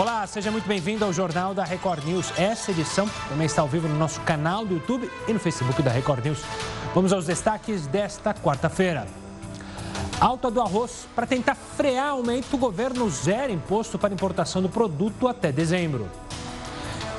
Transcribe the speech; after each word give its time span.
Olá, 0.00 0.24
seja 0.28 0.52
muito 0.52 0.68
bem-vindo 0.68 1.04
ao 1.04 1.12
Jornal 1.12 1.52
da 1.52 1.64
Record 1.64 2.04
News. 2.04 2.32
Essa 2.38 2.70
edição 2.70 3.10
também 3.28 3.46
está 3.46 3.62
ao 3.62 3.66
vivo 3.66 3.88
no 3.88 3.96
nosso 3.98 4.20
canal 4.20 4.64
do 4.64 4.74
YouTube 4.74 5.10
e 5.26 5.32
no 5.32 5.40
Facebook 5.40 5.82
da 5.82 5.90
Record 5.90 6.24
News. 6.24 6.38
Vamos 6.94 7.12
aos 7.12 7.26
destaques 7.26 7.88
desta 7.88 8.32
quarta-feira. 8.32 9.08
Alta 10.20 10.52
do 10.52 10.60
arroz. 10.60 11.08
Para 11.16 11.26
tentar 11.26 11.56
frear 11.56 12.10
aumento, 12.10 12.54
o 12.54 12.58
governo 12.58 13.10
zera 13.10 13.50
imposto 13.50 13.98
para 13.98 14.14
importação 14.14 14.62
do 14.62 14.68
produto 14.68 15.26
até 15.26 15.50
dezembro. 15.50 16.08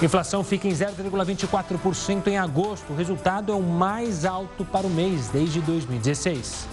Inflação 0.01 0.41
fica 0.41 0.65
em 0.65 0.71
0,24% 0.71 2.27
em 2.27 2.37
agosto. 2.37 2.93
O 2.93 2.95
resultado 2.95 3.51
é 3.51 3.55
o 3.55 3.61
mais 3.61 4.23
alto 4.23 4.63
para 4.63 4.87
o 4.87 4.89
mês 4.89 5.27
desde 5.27 5.59
2016. 5.59 6.65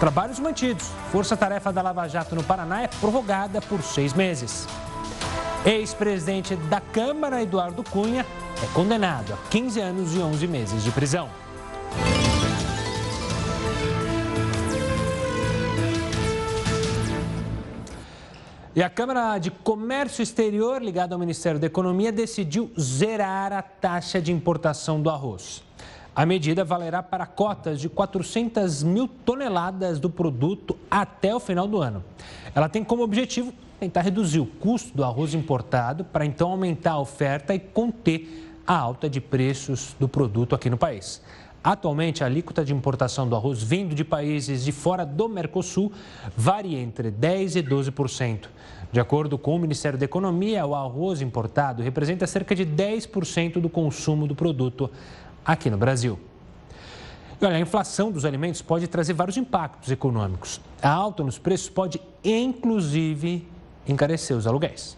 Trabalhos 0.00 0.40
mantidos. 0.40 0.88
Força-tarefa 1.12 1.72
da 1.72 1.82
Lava 1.82 2.08
Jato 2.08 2.34
no 2.34 2.42
Paraná 2.42 2.82
é 2.82 2.88
prorrogada 2.88 3.60
por 3.60 3.80
seis 3.80 4.12
meses. 4.12 4.66
Ex-presidente 5.64 6.56
da 6.56 6.80
Câmara, 6.80 7.42
Eduardo 7.42 7.84
Cunha, 7.84 8.24
é 8.62 8.66
condenado 8.74 9.34
a 9.34 9.36
15 9.50 9.78
anos 9.78 10.16
e 10.16 10.18
11 10.18 10.46
meses 10.46 10.82
de 10.82 10.90
prisão. 10.90 11.28
E 18.74 18.82
a 18.82 18.88
Câmara 18.88 19.36
de 19.36 19.50
Comércio 19.50 20.22
Exterior, 20.22 20.80
ligada 20.80 21.14
ao 21.14 21.18
Ministério 21.18 21.60
da 21.60 21.66
Economia, 21.66 22.10
decidiu 22.10 22.70
zerar 22.80 23.52
a 23.52 23.60
taxa 23.60 24.18
de 24.18 24.32
importação 24.32 25.02
do 25.02 25.10
arroz. 25.10 25.62
A 26.16 26.24
medida 26.24 26.64
valerá 26.64 27.02
para 27.02 27.26
cotas 27.26 27.78
de 27.78 27.88
400 27.90 28.82
mil 28.82 29.06
toneladas 29.06 30.00
do 30.00 30.08
produto 30.08 30.74
até 30.90 31.34
o 31.34 31.40
final 31.40 31.68
do 31.68 31.82
ano. 31.82 32.02
Ela 32.54 32.68
tem 32.68 32.82
como 32.82 33.02
objetivo 33.02 33.52
tentar 33.80 34.02
reduzir 34.02 34.40
o 34.40 34.46
custo 34.46 34.94
do 34.94 35.02
arroz 35.02 35.32
importado 35.32 36.04
para 36.04 36.26
então 36.26 36.50
aumentar 36.50 36.92
a 36.92 37.00
oferta 37.00 37.54
e 37.54 37.58
conter 37.58 38.52
a 38.66 38.76
alta 38.76 39.08
de 39.08 39.20
preços 39.20 39.96
do 39.98 40.06
produto 40.06 40.54
aqui 40.54 40.68
no 40.68 40.76
país. 40.76 41.22
Atualmente, 41.64 42.22
a 42.22 42.26
alíquota 42.26 42.64
de 42.64 42.72
importação 42.72 43.28
do 43.28 43.34
arroz 43.34 43.62
vindo 43.62 43.94
de 43.94 44.04
países 44.04 44.64
de 44.64 44.72
fora 44.72 45.04
do 45.04 45.28
Mercosul 45.28 45.92
varia 46.36 46.78
entre 46.78 47.10
10% 47.10 47.56
e 47.56 47.62
12%. 47.62 48.48
De 48.92 49.00
acordo 49.00 49.38
com 49.38 49.56
o 49.56 49.58
Ministério 49.58 49.98
da 49.98 50.04
Economia, 50.04 50.64
o 50.66 50.74
arroz 50.74 51.20
importado 51.20 51.82
representa 51.82 52.26
cerca 52.26 52.54
de 52.54 52.66
10% 52.66 53.60
do 53.60 53.68
consumo 53.68 54.26
do 54.26 54.34
produto 54.34 54.90
aqui 55.44 55.70
no 55.70 55.76
Brasil. 55.76 56.18
E 57.40 57.44
olha, 57.46 57.56
a 57.56 57.60
inflação 57.60 58.10
dos 58.10 58.24
alimentos 58.26 58.60
pode 58.60 58.86
trazer 58.88 59.14
vários 59.14 59.36
impactos 59.36 59.90
econômicos. 59.90 60.60
A 60.82 60.90
alta 60.90 61.22
nos 61.22 61.38
preços 61.38 61.70
pode, 61.70 62.00
inclusive, 62.22 63.46
encarecer 63.92 64.36
os 64.36 64.46
aluguéis. 64.46 64.96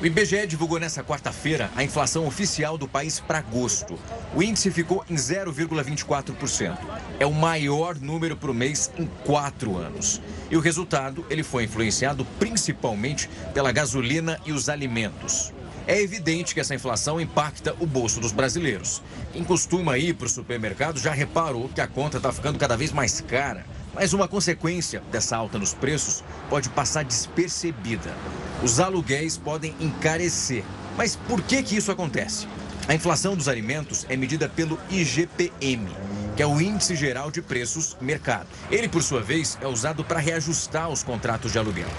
O 0.00 0.06
IBGE 0.06 0.46
divulgou 0.46 0.78
nesta 0.78 1.02
quarta-feira 1.02 1.70
a 1.74 1.82
inflação 1.82 2.24
oficial 2.24 2.78
do 2.78 2.86
país 2.86 3.18
para 3.18 3.38
agosto. 3.38 3.98
O 4.32 4.40
índice 4.40 4.70
ficou 4.70 5.04
em 5.10 5.16
0,24%. 5.16 6.78
É 7.18 7.26
o 7.26 7.32
maior 7.32 7.96
número 7.96 8.36
para 8.36 8.50
o 8.50 8.54
mês 8.54 8.92
em 8.96 9.06
quatro 9.24 9.76
anos. 9.76 10.20
E 10.48 10.56
o 10.56 10.60
resultado 10.60 11.26
ele 11.28 11.42
foi 11.42 11.64
influenciado 11.64 12.24
principalmente 12.38 13.28
pela 13.52 13.72
gasolina 13.72 14.38
e 14.46 14.52
os 14.52 14.68
alimentos. 14.68 15.52
É 15.84 16.00
evidente 16.00 16.54
que 16.54 16.60
essa 16.60 16.74
inflação 16.74 17.20
impacta 17.20 17.74
o 17.80 17.86
bolso 17.86 18.20
dos 18.20 18.30
brasileiros. 18.30 19.02
Quem 19.32 19.42
costuma 19.42 19.98
ir 19.98 20.14
para 20.14 20.26
o 20.26 20.30
supermercado 20.30 21.00
já 21.00 21.12
reparou 21.12 21.70
que 21.70 21.80
a 21.80 21.88
conta 21.88 22.18
está 22.18 22.30
ficando 22.30 22.58
cada 22.58 22.76
vez 22.76 22.92
mais 22.92 23.20
cara. 23.20 23.64
Mas 23.98 24.12
uma 24.12 24.28
consequência 24.28 25.02
dessa 25.10 25.36
alta 25.36 25.58
nos 25.58 25.74
preços 25.74 26.22
pode 26.48 26.68
passar 26.68 27.02
despercebida. 27.02 28.14
Os 28.62 28.78
aluguéis 28.78 29.36
podem 29.36 29.74
encarecer. 29.80 30.62
Mas 30.96 31.16
por 31.16 31.42
que, 31.42 31.64
que 31.64 31.76
isso 31.76 31.90
acontece? 31.90 32.46
A 32.86 32.94
inflação 32.94 33.34
dos 33.34 33.48
alimentos 33.48 34.06
é 34.08 34.16
medida 34.16 34.48
pelo 34.48 34.78
IGPM, 34.88 35.88
que 36.36 36.42
é 36.44 36.46
o 36.46 36.60
Índice 36.60 36.94
Geral 36.94 37.32
de 37.32 37.42
Preços 37.42 37.96
Mercado. 38.00 38.46
Ele, 38.70 38.88
por 38.88 39.02
sua 39.02 39.20
vez, 39.20 39.58
é 39.60 39.66
usado 39.66 40.04
para 40.04 40.20
reajustar 40.20 40.88
os 40.88 41.02
contratos 41.02 41.50
de 41.50 41.58
aluguel. 41.58 41.90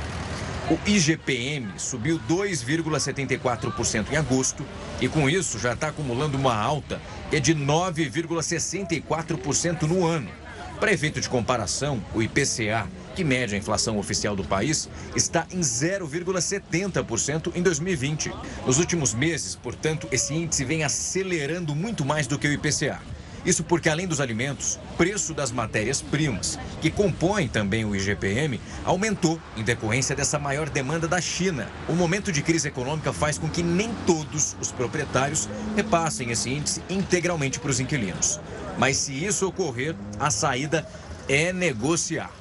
O 0.72 0.80
IGPM 0.88 1.74
subiu 1.78 2.18
2,74% 2.30 4.14
em 4.14 4.16
agosto 4.16 4.66
e, 5.02 5.10
com 5.10 5.30
isso, 5.30 5.60
já 5.60 5.74
está 5.74 5.90
acumulando 5.90 6.38
uma 6.38 6.56
alta 6.56 7.02
que 7.30 7.36
é 7.36 7.42
de 7.42 7.54
9,64% 7.54 9.82
no 9.82 10.08
ano. 10.08 10.32
Para 10.80 10.94
efeito 10.94 11.20
de 11.20 11.28
comparação, 11.28 12.02
o 12.16 12.22
IPCA, 12.22 12.88
que 13.14 13.22
mede 13.22 13.54
a 13.54 13.58
inflação 13.58 13.98
oficial 13.98 14.34
do 14.34 14.46
país, 14.46 14.88
está 15.14 15.46
em 15.52 15.60
0,70% 15.60 17.52
em 17.54 17.62
2020. 17.62 18.32
Nos 18.66 18.80
últimos 18.80 19.14
meses, 19.14 19.56
portanto, 19.56 20.08
esse 20.10 20.34
índice 20.34 20.64
vem 20.64 20.86
acelerando 20.86 21.76
muito 21.76 22.06
mais 22.06 22.28
do 22.28 22.40
que 22.40 22.48
o 22.48 22.54
IPCA. 22.54 23.02
Isso 23.46 23.62
porque, 23.64 23.90
além 23.90 24.08
dos 24.08 24.22
alimentos, 24.22 24.80
o 24.94 24.98
preço 24.98 25.34
das 25.34 25.52
matérias-primas, 25.52 26.58
que 26.82 26.90
compõem 26.90 27.50
também 27.50 27.84
o 27.84 27.94
IGPM, 27.94 28.60
aumentou 28.86 29.40
em 29.58 29.64
decorrência 29.64 30.16
dessa 30.16 30.40
maior 30.40 30.70
demanda 30.70 31.10
da 31.10 31.20
China. 31.20 31.68
O 31.90 31.94
momento 31.94 32.32
de 32.32 32.42
crise 32.42 32.70
econômica 32.70 33.12
faz 33.12 33.38
com 33.38 33.50
que 33.50 33.64
nem 33.64 33.94
todos 34.06 34.56
os 34.62 34.72
proprietários 34.72 35.50
repassem 35.76 36.32
esse 36.32 36.50
índice 36.50 36.82
integralmente 36.90 37.60
para 37.60 37.72
os 37.72 37.82
inquilinos. 37.82 38.40
Mas 38.80 38.96
se 38.98 39.14
isso 39.14 39.46
ocorrer, 39.46 39.94
a 40.18 40.32
saída 40.32 40.88
é 41.28 41.52
negociar. 41.52 42.32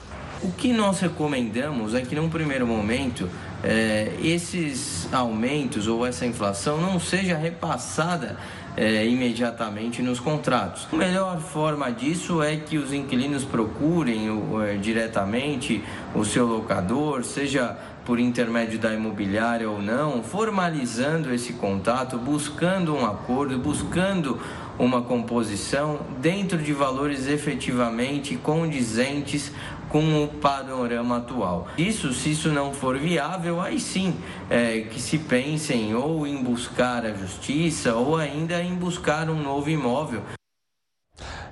O 0.41 0.53
que 0.53 0.73
nós 0.73 1.01
recomendamos 1.01 1.95
é 1.95 2.01
que, 2.01 2.15
num 2.15 2.31
primeiro 2.31 2.65
momento, 2.65 3.29
é, 3.63 4.13
esses 4.23 5.13
aumentos 5.13 5.89
ou 5.89 6.07
essa 6.07 6.25
inflação 6.25 6.81
não 6.81 7.01
seja 7.01 7.37
repassada 7.37 8.37
é, 8.77 9.05
imediatamente 9.05 10.01
nos 10.01 10.21
contratos. 10.21 10.87
A 10.93 10.97
melhor 10.97 11.41
forma 11.41 11.91
disso 11.91 12.41
é 12.41 12.57
que 12.57 12.79
os 12.79 12.93
inquilinos 12.93 13.43
procurem 13.43 14.29
é, 14.65 14.77
diretamente 14.77 15.83
o 16.15 16.25
seu 16.25 16.47
locador, 16.47 17.25
seja 17.25 17.77
por 18.05 18.21
intermédio 18.21 18.79
da 18.79 18.95
imobiliária 18.95 19.69
ou 19.69 19.83
não, 19.83 20.23
formalizando 20.23 21.35
esse 21.35 21.55
contato, 21.55 22.17
buscando 22.17 22.95
um 22.95 23.05
acordo, 23.05 23.59
buscando 23.59 24.41
uma 24.79 25.03
composição 25.03 26.01
dentro 26.21 26.59
de 26.59 26.73
valores 26.73 27.27
efetivamente 27.27 28.37
condizentes 28.37 29.53
com 29.89 30.23
o 30.23 30.29
panorama 30.29 31.17
atual. 31.17 31.67
Isso, 31.77 32.13
se 32.13 32.33
isso 32.33 32.51
não 32.51 32.73
for 32.73 32.99
viável, 32.99 33.61
aí 33.61 33.81
sim 33.81 34.15
é, 34.51 34.83
que 34.83 35.01
se 35.01 35.19
pensem 35.19 35.95
ou 35.95 36.27
em 36.27 36.43
buscar 36.43 37.05
a 37.05 37.15
justiça 37.15 37.95
ou 37.95 38.17
ainda 38.17 38.63
em 38.63 38.75
buscar 38.75 39.29
um 39.31 39.43
novo 39.43 39.71
imóvel. 39.71 40.23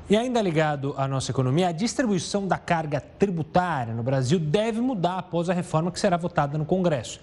E 0.09 0.17
ainda 0.17 0.41
ligado 0.41 0.95
à 0.97 1.09
nossa 1.09 1.33
economia, 1.33 1.69
a 1.69 1.73
distribuição 1.73 2.47
da 2.47 2.57
carga 2.57 3.01
tributária 3.01 3.93
no 3.93 4.05
Brasil 4.05 4.39
deve 4.39 4.81
mudar 4.81 5.19
após 5.19 5.51
a 5.51 5.53
reforma 5.53 5.91
que 5.91 5.99
será 5.99 6.17
votada 6.17 6.57
no 6.57 6.65
Congresso. 6.65 7.19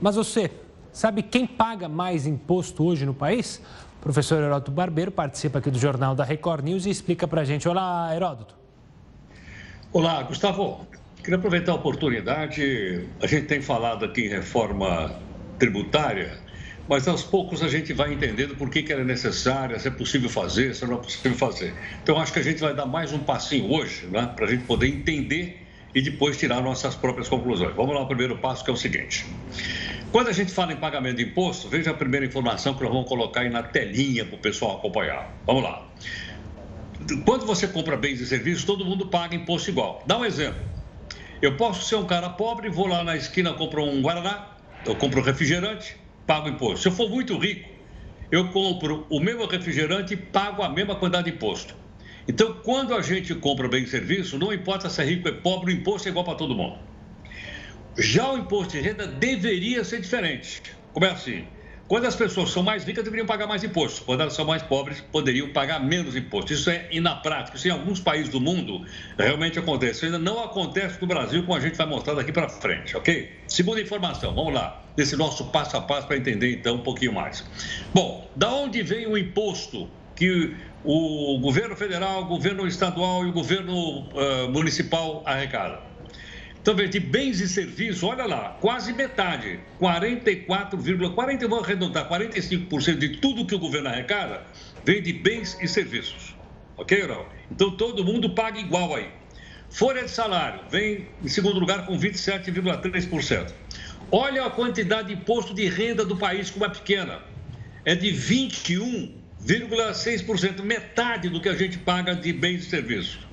Mas 0.00 0.16
você 0.16 0.50
sabe 0.92 1.22
quem 1.22 1.46
paga 1.46 1.88
mais 1.88 2.26
imposto 2.26 2.82
hoje 2.82 3.06
no 3.06 3.14
país? 3.14 3.62
Professor 4.06 4.40
Heródoto 4.40 4.70
Barbeiro 4.70 5.10
participa 5.10 5.58
aqui 5.58 5.68
do 5.68 5.80
Jornal 5.80 6.14
da 6.14 6.22
Record 6.22 6.64
News 6.64 6.86
e 6.86 6.90
explica 6.90 7.26
para 7.26 7.40
a 7.40 7.44
gente. 7.44 7.68
Olá, 7.68 8.14
Heródoto. 8.14 8.54
Olá, 9.92 10.22
Gustavo. 10.22 10.86
Queria 11.16 11.36
aproveitar 11.36 11.72
a 11.72 11.74
oportunidade. 11.74 13.04
A 13.20 13.26
gente 13.26 13.46
tem 13.46 13.60
falado 13.60 14.04
aqui 14.04 14.26
em 14.26 14.28
reforma 14.28 15.12
tributária, 15.58 16.38
mas 16.88 17.08
aos 17.08 17.24
poucos 17.24 17.64
a 17.64 17.68
gente 17.68 17.92
vai 17.92 18.12
entendendo 18.12 18.54
por 18.54 18.70
que, 18.70 18.84
que 18.84 18.92
ela 18.92 19.02
é 19.02 19.04
necessária, 19.04 19.76
se 19.76 19.88
é 19.88 19.90
possível 19.90 20.30
fazer, 20.30 20.72
se 20.76 20.86
não 20.86 20.98
é 20.98 20.98
possível 20.98 21.36
fazer. 21.36 21.74
Então, 22.00 22.16
acho 22.16 22.32
que 22.32 22.38
a 22.38 22.44
gente 22.44 22.60
vai 22.60 22.72
dar 22.72 22.86
mais 22.86 23.12
um 23.12 23.18
passinho 23.18 23.72
hoje, 23.72 24.06
né, 24.06 24.30
para 24.36 24.46
a 24.46 24.48
gente 24.48 24.62
poder 24.66 24.86
entender 24.86 25.66
e 25.92 26.00
depois 26.00 26.36
tirar 26.36 26.60
nossas 26.60 26.94
próprias 26.94 27.28
conclusões. 27.28 27.74
Vamos 27.74 27.92
lá, 27.92 28.02
o 28.02 28.06
primeiro 28.06 28.38
passo, 28.38 28.64
que 28.64 28.70
é 28.70 28.72
o 28.72 28.76
seguinte. 28.76 29.26
Quando 30.10 30.28
a 30.28 30.32
gente 30.32 30.52
fala 30.52 30.72
em 30.72 30.76
pagamento 30.76 31.16
de 31.16 31.24
imposto, 31.24 31.68
veja 31.68 31.90
a 31.90 31.94
primeira 31.94 32.24
informação 32.24 32.74
que 32.74 32.82
nós 32.82 32.92
vamos 32.92 33.08
colocar 33.08 33.40
aí 33.40 33.50
na 33.50 33.62
telinha 33.62 34.24
para 34.24 34.36
o 34.36 34.40
pessoal 34.40 34.78
acompanhar. 34.78 35.40
Vamos 35.46 35.62
lá. 35.62 35.92
Quando 37.24 37.44
você 37.44 37.68
compra 37.68 37.96
bens 37.96 38.20
e 38.20 38.26
serviços, 38.26 38.64
todo 38.64 38.84
mundo 38.84 39.08
paga 39.08 39.34
imposto 39.34 39.70
igual. 39.70 40.02
Dá 40.06 40.16
um 40.16 40.24
exemplo. 40.24 40.60
Eu 41.42 41.56
posso 41.56 41.86
ser 41.86 41.96
um 41.96 42.06
cara 42.06 42.30
pobre, 42.30 42.70
vou 42.70 42.86
lá 42.86 43.04
na 43.04 43.16
esquina, 43.16 43.52
compro 43.52 43.84
um 43.84 44.00
Guaraná, 44.00 44.56
eu 44.86 44.96
compro 44.96 45.20
um 45.20 45.22
refrigerante, 45.22 45.96
pago 46.26 46.48
imposto. 46.48 46.78
Se 46.78 46.88
eu 46.88 46.92
for 46.92 47.10
muito 47.10 47.36
rico, 47.36 47.68
eu 48.30 48.50
compro 48.50 49.06
o 49.10 49.20
mesmo 49.20 49.46
refrigerante 49.46 50.14
e 50.14 50.16
pago 50.16 50.62
a 50.62 50.68
mesma 50.70 50.96
quantidade 50.96 51.30
de 51.30 51.36
imposto. 51.36 51.74
Então, 52.26 52.54
quando 52.64 52.94
a 52.94 53.02
gente 53.02 53.34
compra 53.34 53.68
bem 53.68 53.86
serviço, 53.86 54.38
não 54.38 54.52
importa 54.52 54.88
se 54.88 55.00
é 55.02 55.04
rico 55.04 55.28
ou 55.28 55.34
é 55.34 55.38
pobre, 55.38 55.72
o 55.72 55.76
imposto 55.76 56.08
é 56.08 56.10
igual 56.10 56.24
para 56.24 56.34
todo 56.34 56.56
mundo. 56.56 56.85
Já 57.98 58.30
o 58.30 58.38
imposto 58.38 58.72
de 58.72 58.80
renda 58.80 59.06
deveria 59.06 59.82
ser 59.82 60.00
diferente. 60.00 60.62
Como 60.92 61.06
é 61.06 61.10
assim? 61.10 61.46
Quando 61.88 62.04
as 62.04 62.16
pessoas 62.16 62.50
são 62.50 62.64
mais 62.64 62.84
ricas, 62.84 63.04
deveriam 63.04 63.26
pagar 63.26 63.46
mais 63.46 63.62
imposto. 63.62 64.02
Quando 64.02 64.20
elas 64.20 64.34
são 64.34 64.44
mais 64.44 64.60
pobres, 64.60 65.00
poderiam 65.00 65.52
pagar 65.52 65.78
menos 65.78 66.16
imposto. 66.16 66.52
Isso 66.52 66.68
é, 66.68 66.88
e 66.90 67.00
na 67.00 67.14
prática, 67.14 67.56
isso 67.56 67.68
em 67.68 67.70
alguns 67.70 68.00
países 68.00 68.28
do 68.28 68.40
mundo 68.40 68.84
realmente 69.16 69.58
acontece. 69.58 70.04
Ainda 70.04 70.18
não 70.18 70.42
acontece 70.42 71.00
no 71.00 71.06
Brasil, 71.06 71.42
como 71.42 71.56
a 71.56 71.60
gente 71.60 71.76
vai 71.76 71.86
mostrar 71.86 72.14
daqui 72.14 72.32
para 72.32 72.48
frente, 72.48 72.96
ok? 72.96 73.30
Segunda 73.46 73.80
informação, 73.80 74.34
vamos 74.34 74.52
lá, 74.52 74.84
desse 74.96 75.16
nosso 75.16 75.46
passo 75.46 75.76
a 75.76 75.80
passo 75.80 76.08
para 76.08 76.16
entender 76.16 76.54
então 76.54 76.74
um 76.74 76.82
pouquinho 76.82 77.12
mais. 77.12 77.44
Bom, 77.94 78.28
da 78.34 78.52
onde 78.52 78.82
vem 78.82 79.06
o 79.06 79.16
imposto 79.16 79.88
que 80.16 80.56
o 80.84 81.38
governo 81.40 81.76
federal, 81.76 82.22
o 82.22 82.26
governo 82.26 82.66
estadual 82.66 83.24
e 83.24 83.28
o 83.28 83.32
governo 83.32 84.00
uh, 84.08 84.50
municipal 84.50 85.22
arrecadam? 85.24 85.85
Então, 86.68 86.84
de 86.84 86.98
bens 86.98 87.40
e 87.40 87.48
serviços, 87.48 88.02
olha 88.02 88.26
lá, 88.26 88.58
quase 88.60 88.92
metade, 88.92 89.60
44, 89.78 90.76
40, 91.14 91.46
vou 91.46 91.62
arredondar, 91.62 92.08
45% 92.08 92.98
de 92.98 93.18
tudo 93.18 93.46
que 93.46 93.54
o 93.54 93.58
governo 93.60 93.88
arrecada 93.88 94.42
vem 94.84 95.00
de 95.00 95.12
bens 95.12 95.56
e 95.62 95.68
serviços. 95.68 96.34
Ok, 96.76 97.06
não? 97.06 97.24
Então 97.52 97.76
todo 97.76 98.04
mundo 98.04 98.30
paga 98.30 98.58
igual 98.58 98.96
aí. 98.96 99.06
Folha 99.70 100.02
de 100.02 100.10
salário 100.10 100.62
vem 100.68 101.06
em 101.22 101.28
segundo 101.28 101.60
lugar 101.60 101.86
com 101.86 101.96
27,3%. 101.96 103.52
Olha 104.10 104.44
a 104.44 104.50
quantidade 104.50 105.06
de 105.06 105.14
imposto 105.14 105.54
de 105.54 105.68
renda 105.68 106.04
do 106.04 106.16
país, 106.16 106.50
como 106.50 106.64
é 106.64 106.68
pequena. 106.68 107.20
É 107.84 107.94
de 107.94 108.08
21,6%, 108.08 110.64
metade 110.64 111.28
do 111.28 111.40
que 111.40 111.48
a 111.48 111.54
gente 111.54 111.78
paga 111.78 112.16
de 112.16 112.32
bens 112.32 112.66
e 112.66 112.70
serviços. 112.70 113.25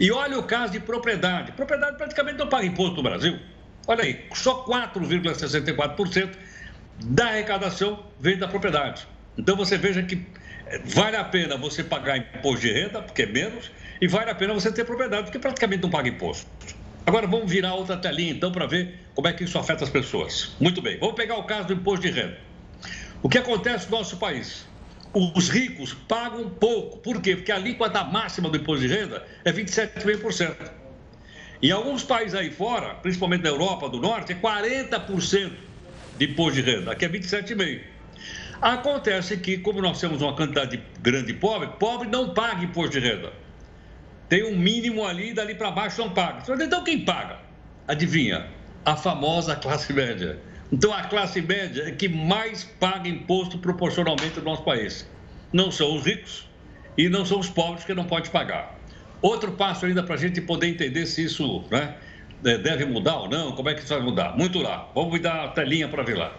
E 0.00 0.10
olha 0.10 0.38
o 0.38 0.42
caso 0.42 0.72
de 0.72 0.80
propriedade. 0.80 1.52
Propriedade 1.52 1.98
praticamente 1.98 2.38
não 2.38 2.48
paga 2.48 2.64
imposto 2.64 2.96
no 2.96 3.02
Brasil. 3.02 3.38
Olha 3.86 4.02
aí, 4.02 4.24
só 4.32 4.64
4,64% 4.64 6.30
da 7.04 7.26
arrecadação 7.26 8.06
vem 8.18 8.38
da 8.38 8.48
propriedade. 8.48 9.06
Então 9.36 9.54
você 9.56 9.76
veja 9.76 10.02
que 10.02 10.26
eh, 10.66 10.80
vale 10.84 11.16
a 11.16 11.24
pena 11.24 11.56
você 11.58 11.84
pagar 11.84 12.16
imposto 12.16 12.60
de 12.60 12.72
renda, 12.72 13.02
porque 13.02 13.22
é 13.22 13.26
menos, 13.26 13.70
e 14.00 14.08
vale 14.08 14.30
a 14.30 14.34
pena 14.34 14.54
você 14.54 14.72
ter 14.72 14.84
propriedade, 14.84 15.24
porque 15.24 15.38
praticamente 15.38 15.82
não 15.82 15.90
paga 15.90 16.08
imposto. 16.08 16.46
Agora 17.04 17.26
vamos 17.26 17.50
virar 17.50 17.74
outra 17.74 17.96
telinha 17.96 18.32
então 18.32 18.50
para 18.50 18.66
ver 18.66 19.00
como 19.14 19.28
é 19.28 19.32
que 19.34 19.44
isso 19.44 19.58
afeta 19.58 19.84
as 19.84 19.90
pessoas. 19.90 20.56
Muito 20.58 20.80
bem, 20.80 20.98
vamos 20.98 21.14
pegar 21.14 21.36
o 21.36 21.44
caso 21.44 21.68
do 21.68 21.74
imposto 21.74 22.06
de 22.06 22.12
renda. 22.12 22.38
O 23.22 23.28
que 23.28 23.36
acontece 23.36 23.90
no 23.90 23.98
nosso 23.98 24.16
país? 24.16 24.66
Os 25.12 25.48
ricos 25.48 25.92
pagam 25.92 26.48
pouco. 26.48 26.98
Por 26.98 27.20
quê? 27.20 27.36
Porque 27.36 27.52
a 27.52 27.56
alíquota 27.56 28.04
máxima 28.04 28.48
do 28.48 28.56
imposto 28.56 28.86
de 28.86 28.94
renda 28.94 29.26
é 29.44 29.52
27,5%. 29.52 30.70
Em 31.62 31.70
alguns 31.70 32.02
países 32.02 32.34
aí 32.34 32.50
fora, 32.50 32.94
principalmente 32.94 33.42
na 33.42 33.50
Europa 33.50 33.88
do 33.88 34.00
Norte, 34.00 34.32
é 34.32 34.36
40% 34.36 35.52
de 36.16 36.24
imposto 36.24 36.62
de 36.62 36.70
renda. 36.70 36.92
Aqui 36.92 37.04
é 37.04 37.08
27,5%. 37.08 37.80
Acontece 38.60 39.38
que, 39.38 39.58
como 39.58 39.80
nós 39.80 39.98
temos 39.98 40.20
uma 40.20 40.34
quantidade 40.34 40.80
grande 41.00 41.28
de 41.28 41.34
pobre, 41.34 41.68
pobre 41.78 42.08
não 42.08 42.34
paga 42.34 42.62
imposto 42.62 43.00
de 43.00 43.08
renda. 43.08 43.32
Tem 44.28 44.44
um 44.44 44.56
mínimo 44.56 45.04
ali, 45.04 45.32
dali 45.32 45.54
para 45.54 45.70
baixo 45.70 46.00
não 46.00 46.10
paga. 46.10 46.42
Então 46.62 46.84
quem 46.84 47.04
paga? 47.04 47.38
Adivinha? 47.88 48.46
A 48.84 48.96
famosa 48.96 49.56
classe 49.56 49.92
média. 49.92 50.38
Então, 50.72 50.92
a 50.92 51.02
classe 51.02 51.42
média 51.42 51.82
é 51.88 51.90
que 51.90 52.08
mais 52.08 52.64
paga 52.64 53.08
imposto 53.08 53.58
proporcionalmente 53.58 54.38
no 54.38 54.44
nosso 54.44 54.62
país. 54.62 55.08
Não 55.52 55.70
são 55.70 55.96
os 55.96 56.04
ricos 56.04 56.48
e 56.96 57.08
não 57.08 57.24
são 57.24 57.40
os 57.40 57.48
pobres 57.48 57.84
que 57.84 57.92
não 57.92 58.04
podem 58.04 58.30
pagar. 58.30 58.78
Outro 59.20 59.52
passo 59.52 59.86
ainda 59.86 60.02
para 60.02 60.14
a 60.14 60.18
gente 60.18 60.40
poder 60.40 60.68
entender 60.68 61.06
se 61.06 61.24
isso 61.24 61.64
né, 61.70 61.96
é, 62.44 62.56
deve 62.56 62.84
mudar 62.84 63.16
ou 63.16 63.28
não, 63.28 63.52
como 63.52 63.68
é 63.68 63.74
que 63.74 63.80
isso 63.80 63.92
vai 63.92 64.02
mudar. 64.02 64.36
Muito 64.36 64.60
lá. 64.60 64.88
Vamos 64.94 65.20
dar 65.20 65.44
a 65.44 65.48
telinha 65.48 65.88
para 65.88 66.02
ver 66.02 66.16
lá. 66.16 66.32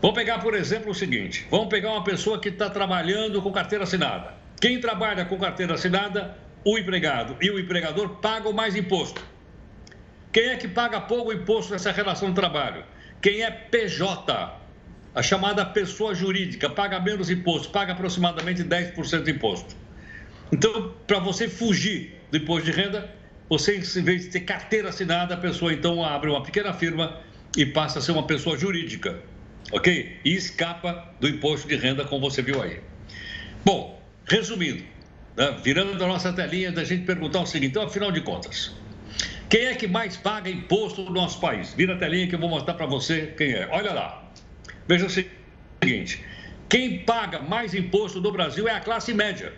Vamos 0.00 0.16
pegar, 0.16 0.40
por 0.40 0.54
exemplo, 0.54 0.90
o 0.90 0.94
seguinte: 0.94 1.46
vamos 1.48 1.68
pegar 1.68 1.92
uma 1.92 2.02
pessoa 2.02 2.40
que 2.40 2.48
está 2.48 2.68
trabalhando 2.68 3.40
com 3.40 3.52
carteira 3.52 3.84
assinada. 3.84 4.34
Quem 4.60 4.80
trabalha 4.80 5.24
com 5.24 5.38
carteira 5.38 5.74
assinada, 5.74 6.36
o 6.64 6.76
empregado 6.76 7.36
e 7.40 7.50
o 7.50 7.58
empregador 7.58 8.16
pagam 8.16 8.52
mais 8.52 8.74
imposto. 8.74 9.22
Quem 10.32 10.48
é 10.50 10.56
que 10.56 10.66
paga 10.66 11.00
pouco 11.00 11.32
imposto 11.32 11.72
nessa 11.72 11.92
relação 11.92 12.30
de 12.30 12.34
trabalho? 12.34 12.84
Quem 13.22 13.42
é 13.42 13.50
PJ, 13.52 14.60
a 15.14 15.22
chamada 15.22 15.64
pessoa 15.64 16.12
jurídica, 16.12 16.68
paga 16.68 16.98
menos 16.98 17.30
imposto, 17.30 17.70
paga 17.70 17.92
aproximadamente 17.92 18.64
10% 18.64 19.22
de 19.22 19.30
imposto. 19.30 19.76
Então, 20.52 20.92
para 21.06 21.20
você 21.20 21.48
fugir 21.48 22.20
do 22.32 22.38
imposto 22.38 22.68
de 22.68 22.76
renda, 22.76 23.08
você, 23.48 23.76
em 23.76 24.02
vez 24.02 24.22
de 24.22 24.30
ter 24.30 24.40
carteira 24.40 24.88
assinada, 24.88 25.34
a 25.34 25.36
pessoa 25.36 25.72
então 25.72 26.04
abre 26.04 26.30
uma 26.30 26.42
pequena 26.42 26.72
firma 26.72 27.20
e 27.56 27.64
passa 27.64 28.00
a 28.00 28.02
ser 28.02 28.10
uma 28.10 28.26
pessoa 28.26 28.58
jurídica, 28.58 29.22
ok? 29.70 30.18
E 30.24 30.34
escapa 30.34 31.14
do 31.20 31.28
imposto 31.28 31.68
de 31.68 31.76
renda, 31.76 32.04
como 32.04 32.28
você 32.28 32.42
viu 32.42 32.60
aí. 32.60 32.80
Bom, 33.64 34.02
resumindo, 34.26 34.82
né? 35.36 35.56
virando 35.62 36.02
a 36.02 36.08
nossa 36.08 36.32
telinha, 36.32 36.72
da 36.72 36.82
gente 36.82 37.04
perguntar 37.04 37.40
o 37.40 37.46
seguinte: 37.46 37.70
então, 37.70 37.84
afinal 37.84 38.10
de 38.10 38.20
contas, 38.20 38.74
quem 39.52 39.66
é 39.66 39.74
que 39.74 39.86
mais 39.86 40.16
paga 40.16 40.48
imposto 40.48 41.02
no 41.02 41.10
nosso 41.10 41.38
país? 41.38 41.74
Vira 41.74 41.94
a 41.94 41.98
telinha 41.98 42.26
que 42.26 42.34
eu 42.34 42.38
vou 42.38 42.48
mostrar 42.48 42.72
para 42.72 42.86
você 42.86 43.34
quem 43.36 43.52
é. 43.52 43.68
Olha 43.70 43.92
lá. 43.92 44.32
Veja 44.88 45.04
o 45.04 45.10
seguinte: 45.10 46.24
quem 46.70 47.00
paga 47.00 47.38
mais 47.38 47.74
imposto 47.74 48.18
no 48.18 48.32
Brasil 48.32 48.66
é 48.66 48.72
a 48.72 48.80
classe 48.80 49.12
média. 49.12 49.52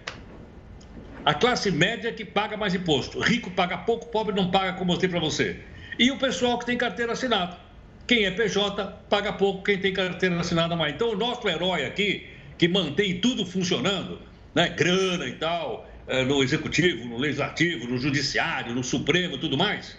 A 1.25 1.33
classe 1.33 1.71
média 1.71 2.13
que 2.13 2.25
paga 2.25 2.57
mais 2.57 2.75
imposto. 2.75 3.21
Rico 3.21 3.53
paga 3.53 3.79
pouco, 3.79 4.07
pobre 4.07 4.35
não 4.35 4.51
paga, 4.51 4.73
como 4.73 4.83
eu 4.83 4.87
mostrei 4.87 5.09
para 5.09 5.21
você. 5.21 5.61
E 5.97 6.11
o 6.11 6.19
pessoal 6.19 6.59
que 6.59 6.67
tem 6.67 6.77
carteira 6.77 7.13
assinada. 7.13 7.57
Quem 8.05 8.25
é 8.25 8.33
PJ 8.33 8.85
paga 9.09 9.33
pouco, 9.33 9.63
quem 9.63 9.79
tem 9.79 9.93
carteira 9.93 10.41
assinada 10.41 10.75
mais. 10.75 10.93
Então, 10.93 11.13
o 11.13 11.17
nosso 11.17 11.49
herói 11.49 11.87
aqui, 11.87 12.29
que 12.59 12.67
mantém 12.67 13.21
tudo 13.21 13.47
funcionando, 13.47 14.21
né, 14.53 14.71
grana 14.71 15.29
e 15.29 15.35
tal, 15.35 15.89
no 16.27 16.43
executivo, 16.43 17.07
no 17.07 17.17
legislativo, 17.17 17.87
no 17.87 17.99
judiciário, 17.99 18.75
no 18.75 18.85
Supremo 18.85 19.39
tudo 19.39 19.57
mais, 19.57 19.97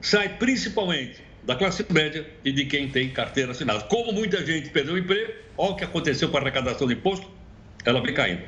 sai 0.00 0.36
principalmente 0.36 1.22
da 1.44 1.56
classe 1.56 1.84
média 1.90 2.26
e 2.44 2.52
de 2.52 2.64
quem 2.64 2.88
tem 2.88 3.10
carteira 3.10 3.52
assinada. 3.52 3.82
Como 3.82 4.12
muita 4.12 4.44
gente 4.44 4.70
perdeu 4.70 4.94
o 4.94 4.98
emprego, 4.98 5.32
olha 5.56 5.72
o 5.72 5.76
que 5.76 5.84
aconteceu 5.84 6.28
com 6.30 6.36
a 6.36 6.40
arrecadação 6.40 6.86
de 6.86 6.94
imposto, 6.94 7.28
ela 7.84 8.00
vem 8.00 8.14
caindo. 8.14 8.42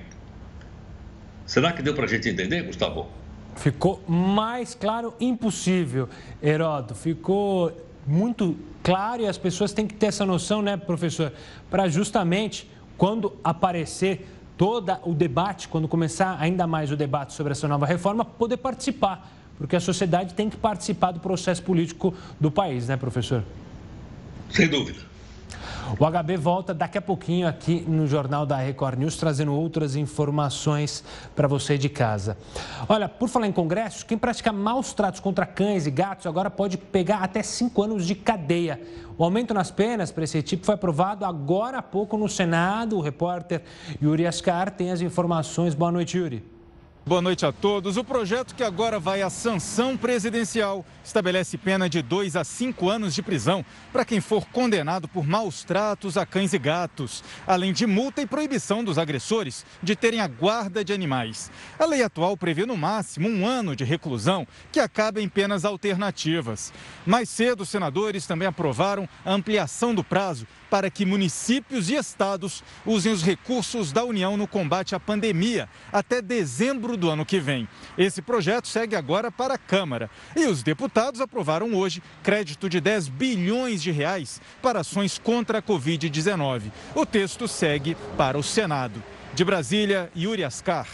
Será 1.45 1.73
que 1.73 1.83
deu 1.83 1.95
para 1.95 2.05
a 2.05 2.09
gente 2.09 2.29
entender, 2.29 2.63
Gustavo? 2.63 3.09
Ficou 3.57 4.03
mais 4.09 4.75
claro 4.75 5.15
impossível, 5.21 6.09
Heródoto. 6.43 6.95
Ficou 6.95 7.73
muito 8.07 8.57
claro 8.83 9.23
e 9.23 9.27
as 9.27 9.39
pessoas 9.39 9.73
têm 9.73 9.87
que 9.87 9.95
ter 9.95 10.07
essa 10.07 10.25
noção, 10.25 10.63
né, 10.63 10.77
professor? 10.77 11.33
Para 11.71 11.89
justamente 11.89 12.69
quando 12.97 13.37
aparecer 13.43 14.27
todo 14.57 14.97
o 15.05 15.15
debate, 15.15 15.69
quando 15.69 15.89
começar 15.89 16.37
ainda 16.41 16.67
mais 16.67 16.91
o 16.91 16.97
debate 16.97 17.33
sobre 17.33 17.53
essa 17.53 17.67
nova 17.67 17.87
reforma, 17.87 18.25
poder 18.25 18.57
participar, 18.57 19.31
porque 19.59 19.77
a 19.77 19.81
sociedade 19.81 20.35
tem 20.35 20.49
que 20.49 20.57
participar 20.57 21.13
do 21.13 21.21
processo 21.21 21.63
político 21.63 22.15
do 22.39 22.51
país, 22.51 22.89
né, 22.89 22.97
professor? 22.97 23.43
Sem 24.51 24.69
dúvida. 24.69 25.14
O 25.99 26.11
HB 26.11 26.37
volta 26.37 26.75
daqui 26.75 26.99
a 26.99 27.03
pouquinho 27.03 27.47
aqui 27.47 27.85
no 27.87 28.07
Jornal 28.07 28.45
da 28.45 28.57
Record 28.57 28.99
News, 28.99 29.17
trazendo 29.17 29.55
outras 29.55 29.95
informações 29.97 31.05
para 31.37 31.47
você 31.47 31.79
de 31.79 31.89
casa. 31.89 32.37
Olha, 32.89 33.09
por 33.09 33.29
falar 33.29 33.47
em 33.47 33.53
congressos, 33.53 34.03
quem 34.03 34.19
pratica 34.19 34.53
maus 34.53 34.93
tratos 34.93 35.21
contra 35.21 35.47
cães 35.47 35.87
e 35.87 35.91
gatos 35.91 36.27
agora 36.27 36.51
pode 36.51 36.77
pegar 36.77 37.19
até 37.19 37.43
cinco 37.43 37.83
anos 37.83 38.07
de 38.07 38.15
cadeia. 38.15 38.81
O 39.17 39.25
aumento 39.25 39.55
nas 39.55 39.71
penas 39.71 40.11
para 40.11 40.25
esse 40.25 40.43
tipo 40.43 40.67
foi 40.67 40.75
aprovado 40.75 41.25
agora 41.25 41.79
há 41.79 41.83
pouco 41.83 42.17
no 42.17 42.29
Senado. 42.29 42.97
O 42.97 43.01
repórter 43.01 43.63
Yuri 44.03 44.27
Ascar 44.27 44.71
tem 44.71 44.91
as 44.91 45.01
informações. 45.01 45.75
Boa 45.75 45.93
noite, 45.93 46.19
Yuri. 46.19 46.54
Boa 47.07 47.21
noite 47.21 47.45
a 47.45 47.53
todos. 47.53 47.99
O 47.99 48.03
projeto 48.03 48.55
que 48.55 48.65
agora 48.65 48.99
vai 48.99 49.21
à 49.21 49.29
sanção 49.29 49.95
presidencial 49.95 50.87
estabelece 51.05 51.59
pena 51.59 51.87
de 51.87 52.01
dois 52.01 52.35
a 52.35 52.45
cinco 52.45 52.89
anos 52.89 53.15
de 53.15 53.23
prisão 53.23 53.63
para 53.93 54.07
quem 54.07 54.23
for 54.23 54.47
condenado 54.47 55.07
por 55.07 55.27
maus 55.27 55.65
tratos 55.65 56.17
a 56.17 56.25
cães 56.25 56.55
e 56.55 56.59
gatos, 56.59 57.23
além 57.47 57.75
de 57.75 57.87
multa 57.87 58.23
e 58.23 58.27
proibição 58.27 58.83
dos 58.83 58.97
agressores 58.97 59.67
de 59.83 59.95
terem 59.95 60.21
a 60.21 60.27
guarda 60.27 60.83
de 60.83 60.95
animais. 60.95 61.51
A 61.79 61.85
lei 61.85 62.03
atual 62.03 62.39
prevê 62.39 62.65
no 62.65 62.75
máximo 62.75 63.29
um 63.29 63.47
ano 63.47 63.77
de 63.77 63.85
reclusão, 63.85 64.49
que 64.73 64.81
acaba 64.81 65.21
em 65.21 65.29
penas 65.29 65.67
alternativas. 65.67 66.73
Mais 67.05 67.29
cedo, 67.29 67.65
os 67.65 67.69
senadores 67.69 68.27
também 68.27 68.49
aprovaram 68.49 69.07
a 69.27 69.31
ampliação 69.31 69.95
do 69.95 70.03
prazo 70.03 70.47
para 70.71 70.91
que 70.91 71.05
municípios 71.05 71.91
e 71.91 71.95
estados 71.95 72.65
usem 72.85 73.13
os 73.13 73.23
recursos 73.23 73.93
da 73.93 74.03
União 74.05 74.37
no 74.39 74.49
combate 74.49 74.95
à 74.95 74.99
pandemia 74.99 75.69
até 75.93 76.21
dezembro 76.23 76.94
do 76.97 77.11
ano 77.11 77.25
que 77.25 77.39
vem. 77.39 77.69
Esse 77.97 78.23
projeto 78.23 78.69
segue 78.69 78.97
agora 78.97 79.31
para 79.31 79.55
a 79.55 79.59
Câmara 79.59 80.11
e 80.37 80.47
os 80.47 80.63
deputados 80.63 81.21
aprovaram 81.21 81.75
hoje 81.75 82.03
crédito 82.23 82.69
de 82.69 82.81
10 82.81 83.09
bilhões 83.09 83.83
de 83.83 83.91
reais 83.91 84.41
para 84.63 84.81
ações 84.81 85.19
contra 85.19 85.59
a 85.59 85.63
Covid-19. 85.63 86.71
O 86.95 87.05
texto 87.05 87.49
segue 87.49 87.97
para 88.17 88.39
o 88.39 88.43
Senado. 88.43 89.03
De 89.35 89.45
Brasília, 89.45 90.11
Yuri 90.17 90.45
Ascar. 90.45 90.87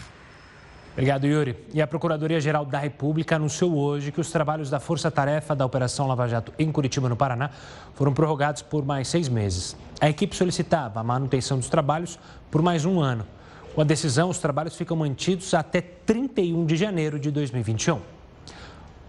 Obrigado, 0.93 1.25
Yuri. 1.25 1.55
E 1.73 1.81
a 1.81 1.87
Procuradoria-Geral 1.87 2.65
da 2.65 2.77
República 2.77 3.37
anunciou 3.37 3.77
hoje 3.77 4.11
que 4.11 4.19
os 4.19 4.29
trabalhos 4.29 4.69
da 4.69 4.77
Força 4.77 5.09
Tarefa 5.09 5.55
da 5.55 5.65
Operação 5.65 6.05
Lava 6.05 6.27
Jato 6.27 6.51
em 6.59 6.69
Curitiba, 6.69 7.07
no 7.07 7.15
Paraná, 7.15 7.49
foram 7.93 8.13
prorrogados 8.13 8.61
por 8.61 8.85
mais 8.85 9.07
seis 9.07 9.29
meses. 9.29 9.75
A 10.01 10.09
equipe 10.09 10.35
solicitava 10.35 10.99
a 10.99 11.03
manutenção 11.03 11.57
dos 11.57 11.69
trabalhos 11.69 12.19
por 12.49 12.61
mais 12.61 12.83
um 12.83 12.99
ano. 12.99 13.25
Com 13.73 13.81
a 13.81 13.85
decisão, 13.85 14.29
os 14.29 14.37
trabalhos 14.37 14.75
ficam 14.75 14.97
mantidos 14.97 15.53
até 15.53 15.79
31 15.79 16.65
de 16.65 16.75
janeiro 16.75 17.17
de 17.17 17.31
2021. 17.31 17.99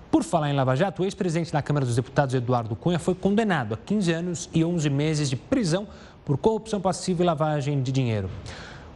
Por 0.09 0.23
falar 0.23 0.51
em 0.51 0.55
Lava 0.55 0.77
Jato, 0.77 1.03
o 1.03 1.05
ex-presidente 1.05 1.53
da 1.53 1.61
Câmara 1.61 1.85
dos 1.85 1.97
Deputados, 1.97 2.35
Eduardo 2.35 2.77
Cunha, 2.77 2.99
foi 2.99 3.15
condenado 3.15 3.75
a 3.75 3.77
15 3.77 4.13
anos 4.13 4.51
e 4.53 4.65
11 4.65 4.89
meses 4.89 5.29
de 5.29 5.37
prisão 5.37 5.89
por 6.25 6.37
corrupção 6.37 6.81
passiva 6.81 7.23
e 7.23 7.27
lavagem 7.27 7.83
de 7.83 7.91
dinheiro. 7.91 8.31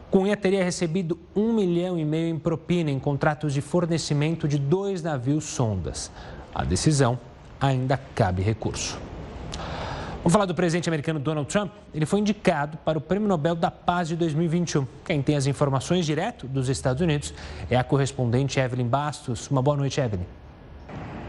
Cunha 0.09 0.37
teria 0.37 0.63
recebido 0.63 1.19
um 1.35 1.51
milhão 1.51 1.97
e 1.97 2.05
meio 2.05 2.29
em 2.29 2.39
propina 2.39 2.89
em 2.89 2.99
contratos 2.99 3.53
de 3.53 3.59
fornecimento 3.59 4.47
de 4.47 4.57
dois 4.57 5.03
navios 5.03 5.43
sondas. 5.43 6.09
A 6.55 6.63
decisão 6.63 7.19
ainda 7.59 7.97
cabe 8.15 8.41
recurso. 8.41 8.97
Vamos 10.27 10.33
falar 10.33 10.45
do 10.45 10.53
presidente 10.53 10.89
americano 10.89 11.21
Donald 11.21 11.47
Trump. 11.47 11.71
Ele 11.93 12.05
foi 12.05 12.19
indicado 12.19 12.77
para 12.79 12.97
o 12.97 13.01
Prêmio 13.01 13.29
Nobel 13.29 13.55
da 13.55 13.71
Paz 13.71 14.09
de 14.09 14.17
2021. 14.17 14.85
Quem 15.05 15.21
tem 15.21 15.37
as 15.37 15.47
informações 15.47 16.05
direto 16.05 16.45
dos 16.45 16.67
Estados 16.67 17.01
Unidos 17.01 17.33
é 17.69 17.77
a 17.77 17.83
correspondente 17.85 18.59
Evelyn 18.59 18.89
Bastos. 18.89 19.49
Uma 19.49 19.61
boa 19.61 19.77
noite, 19.77 20.01
Evelyn. 20.01 20.25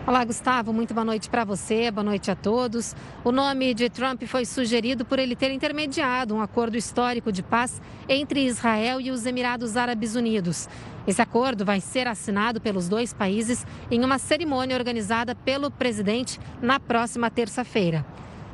Olá, 0.04 0.24
Gustavo. 0.24 0.72
Muito 0.72 0.92
boa 0.94 1.04
noite 1.04 1.30
para 1.30 1.44
você, 1.44 1.92
boa 1.92 2.02
noite 2.02 2.28
a 2.28 2.34
todos. 2.34 2.96
O 3.22 3.30
nome 3.30 3.72
de 3.72 3.88
Trump 3.88 4.24
foi 4.24 4.44
sugerido 4.44 5.04
por 5.04 5.20
ele 5.20 5.36
ter 5.36 5.52
intermediado 5.52 6.34
um 6.34 6.40
acordo 6.40 6.76
histórico 6.76 7.30
de 7.30 7.40
paz 7.40 7.80
entre 8.08 8.44
Israel 8.46 9.00
e 9.00 9.12
os 9.12 9.26
Emirados 9.26 9.76
Árabes 9.76 10.16
Unidos. 10.16 10.68
Esse 11.06 11.22
acordo 11.22 11.64
vai 11.64 11.80
ser 11.80 12.08
assinado 12.08 12.60
pelos 12.60 12.88
dois 12.88 13.12
países 13.12 13.64
em 13.92 14.04
uma 14.04 14.18
cerimônia 14.18 14.76
organizada 14.76 15.36
pelo 15.36 15.70
presidente 15.70 16.40
na 16.60 16.80
próxima 16.80 17.30
terça-feira. 17.30 18.04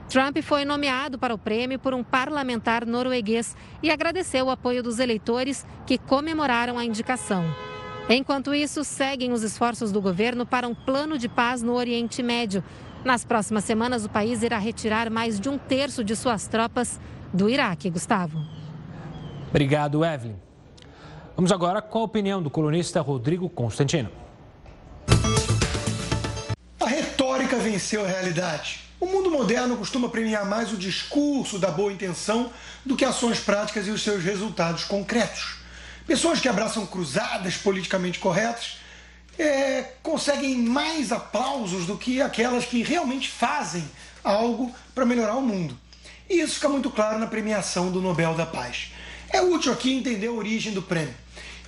Trump 0.08 0.38
foi 0.42 0.64
nomeado 0.64 1.18
para 1.18 1.34
o 1.34 1.38
prêmio 1.38 1.78
por 1.78 1.94
um 1.94 2.04
parlamentar 2.04 2.86
norueguês 2.86 3.56
e 3.82 3.90
agradeceu 3.90 4.46
o 4.46 4.50
apoio 4.50 4.82
dos 4.82 4.98
eleitores 4.98 5.66
que 5.86 5.98
comemoraram 5.98 6.78
a 6.78 6.84
indicação. 6.84 7.44
Enquanto 8.08 8.54
isso, 8.54 8.84
seguem 8.84 9.32
os 9.32 9.42
esforços 9.42 9.90
do 9.90 10.00
governo 10.00 10.44
para 10.44 10.68
um 10.68 10.74
plano 10.74 11.16
de 11.16 11.28
paz 11.28 11.62
no 11.62 11.72
Oriente 11.72 12.22
Médio. 12.22 12.62
Nas 13.02 13.24
próximas 13.24 13.64
semanas, 13.64 14.04
o 14.04 14.10
país 14.10 14.42
irá 14.42 14.58
retirar 14.58 15.10
mais 15.10 15.40
de 15.40 15.48
um 15.48 15.56
terço 15.56 16.04
de 16.04 16.14
suas 16.14 16.46
tropas 16.46 17.00
do 17.32 17.48
Iraque. 17.48 17.88
Gustavo. 17.88 18.38
Obrigado, 19.48 20.04
Evelyn. 20.04 20.36
Vamos 21.34 21.50
agora 21.50 21.80
com 21.80 21.98
a 22.00 22.02
opinião 22.02 22.42
do 22.42 22.50
colunista 22.50 23.00
Rodrigo 23.00 23.48
Constantino. 23.48 24.10
A 26.78 26.86
retórica 26.86 27.56
venceu 27.56 28.04
a 28.04 28.08
realidade. 28.08 28.83
O 29.04 29.06
mundo 29.06 29.30
moderno 29.30 29.76
costuma 29.76 30.08
premiar 30.08 30.46
mais 30.46 30.72
o 30.72 30.78
discurso 30.78 31.58
da 31.58 31.70
boa 31.70 31.92
intenção 31.92 32.50
do 32.86 32.96
que 32.96 33.04
ações 33.04 33.38
práticas 33.38 33.86
e 33.86 33.90
os 33.90 34.02
seus 34.02 34.24
resultados 34.24 34.84
concretos. 34.84 35.56
Pessoas 36.06 36.40
que 36.40 36.48
abraçam 36.48 36.86
cruzadas 36.86 37.54
politicamente 37.54 38.18
corretas 38.18 38.78
é, 39.38 39.92
conseguem 40.02 40.56
mais 40.56 41.12
aplausos 41.12 41.84
do 41.84 41.98
que 41.98 42.22
aquelas 42.22 42.64
que 42.64 42.82
realmente 42.82 43.28
fazem 43.28 43.84
algo 44.24 44.74
para 44.94 45.04
melhorar 45.04 45.34
o 45.34 45.42
mundo. 45.42 45.78
E 46.26 46.40
isso 46.40 46.54
fica 46.54 46.70
muito 46.70 46.88
claro 46.88 47.18
na 47.18 47.26
premiação 47.26 47.92
do 47.92 48.00
Nobel 48.00 48.32
da 48.32 48.46
Paz. 48.46 48.90
É 49.28 49.42
útil 49.42 49.70
aqui 49.70 49.92
entender 49.92 50.28
a 50.28 50.32
origem 50.32 50.72
do 50.72 50.80
prêmio. 50.80 51.14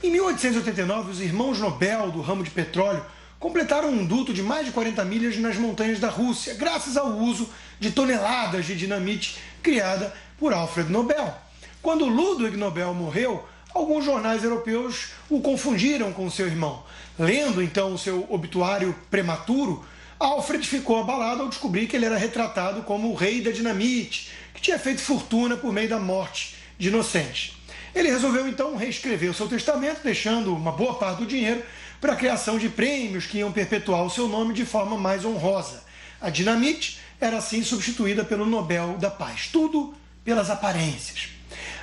Em 0.03 0.11
1889, 0.11 1.11
os 1.11 1.21
irmãos 1.21 1.59
Nobel 1.59 2.11
do 2.11 2.23
ramo 2.23 2.43
de 2.43 2.51
petróleo 2.51 3.05
completaram 3.39 3.91
um 3.91 4.05
duto 4.05 4.33
de 4.33 4.43
mais 4.43 4.67
de 4.67 4.73
40 4.73 5.05
milhas 5.05 5.37
nas 5.37 5.57
montanhas 5.57 6.01
da 6.01 6.09
Rússia, 6.09 6.55
graças 6.55 6.97
ao 6.97 7.09
uso 7.13 7.49
de 7.79 7.91
toneladas 7.91 8.67
de 8.67 8.75
dinamite 8.75 9.39
criada 9.63 10.15
por 10.39 10.53
Alfred 10.53 10.91
Nobel. 10.91 11.35
Quando 11.83 12.07
Ludwig 12.07 12.57
Nobel 12.57 12.93
morreu, 12.95 13.47
alguns 13.75 14.05
jornais 14.05 14.43
europeus 14.43 15.11
o 15.29 15.41
confundiram 15.41 16.13
com 16.13 16.31
seu 16.31 16.47
irmão. 16.47 16.83
Lendo 17.19 17.63
então 17.63 17.93
o 17.95 17.99
seu 17.99 18.27
obituário 18.31 18.95
prematuro, 19.11 19.85
Alfred 20.19 20.67
ficou 20.67 20.99
abalado 20.99 21.43
ao 21.43 21.49
descobrir 21.49 21.87
que 21.87 21.95
ele 21.95 22.07
era 22.07 22.17
retratado 22.17 22.83
como 22.83 23.11
o 23.11 23.15
rei 23.15 23.43
da 23.43 23.51
dinamite, 23.51 24.31
que 24.55 24.61
tinha 24.63 24.79
feito 24.79 25.01
fortuna 25.01 25.57
por 25.57 25.73
meio 25.73 25.89
da 25.89 25.99
morte 25.99 26.57
de 26.79 26.89
inocentes. 26.89 27.55
Ele 27.95 28.11
resolveu 28.11 28.47
então 28.47 28.77
reescrever 28.77 29.31
o 29.31 29.35
seu 29.35 29.49
testamento, 29.49 30.03
deixando 30.03 30.55
uma 30.55 30.73
boa 30.73 30.95
parte 30.95 31.19
do 31.19 31.27
dinheiro 31.27 31.63
para 32.01 32.13
a 32.13 32.17
criação 32.17 32.59
de 32.59 32.69
prêmios 32.69 33.27
que 33.27 33.39
iam 33.39 33.53
perpetuar 33.53 34.05
o 34.05 34.11
seu 34.11 34.29
nome 34.29 34.55
de 34.55 34.65
forma 34.65 34.97
mais 34.97 35.25
honrosa. 35.25 35.85
A 36.21 36.31
dinamite 36.31 36.99
era 37.21 37.39
assim 37.39 37.63
substituída 37.63 38.25
pelo 38.25 38.47
Nobel 38.47 38.97
da 38.99 39.11
Paz. 39.11 39.49
Tudo 39.53 39.95
pelas 40.25 40.51
aparências. 40.51 41.29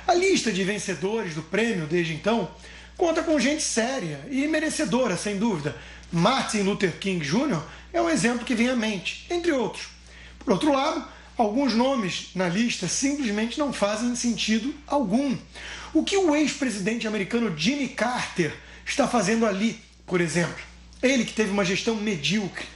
A 0.06 0.14
lista 0.14 0.52
de 0.52 0.62
vencedores 0.62 1.34
do 1.34 1.42
prêmio 1.42 1.86
desde 1.86 2.14
então 2.14 2.50
conta 2.96 3.22
com 3.22 3.40
gente 3.40 3.62
séria 3.62 4.20
e 4.30 4.46
merecedora, 4.46 5.16
sem 5.16 5.38
dúvida. 5.38 5.76
Martin 6.12 6.58
Luther 6.58 6.92
King 6.98 7.24
Jr. 7.24 7.60
é 7.92 8.00
um 8.00 8.10
exemplo 8.10 8.44
que 8.44 8.54
vem 8.54 8.68
à 8.68 8.76
mente, 8.76 9.26
entre 9.30 9.50
outros. 9.50 9.88
Por 10.38 10.52
outro 10.52 10.72
lado, 10.72 11.04
alguns 11.36 11.74
nomes 11.74 12.30
na 12.34 12.48
lista 12.48 12.86
simplesmente 12.86 13.58
não 13.58 13.72
fazem 13.72 14.14
sentido 14.14 14.74
algum. 14.86 15.36
O 15.92 16.04
que 16.04 16.16
o 16.16 16.36
ex-presidente 16.36 17.08
americano 17.08 17.56
Jimmy 17.56 17.88
Carter 17.88 18.54
está 18.84 19.08
fazendo 19.08 19.46
ali, 19.46 19.80
por 20.06 20.20
exemplo? 20.20 20.62
Ele 21.02 21.24
que 21.24 21.32
teve 21.32 21.50
uma 21.50 21.64
gestão 21.64 21.96
medíocre. 21.96 22.66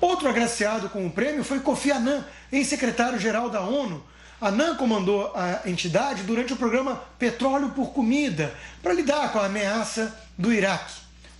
Outro 0.00 0.28
agraciado 0.28 0.88
com 0.88 1.06
o 1.06 1.10
prêmio 1.10 1.44
foi 1.44 1.60
Kofi 1.60 1.90
Annan, 1.90 2.24
ex-secretário-geral 2.50 3.48
da 3.48 3.60
ONU, 3.60 4.02
a 4.42 4.48
ANAN 4.48 4.74
comandou 4.74 5.32
a 5.36 5.60
entidade 5.66 6.24
durante 6.24 6.52
o 6.52 6.56
programa 6.56 7.00
Petróleo 7.16 7.70
por 7.70 7.92
Comida, 7.92 8.52
para 8.82 8.92
lidar 8.92 9.30
com 9.30 9.38
a 9.38 9.46
ameaça 9.46 10.20
do 10.36 10.52
Iraque. 10.52 10.94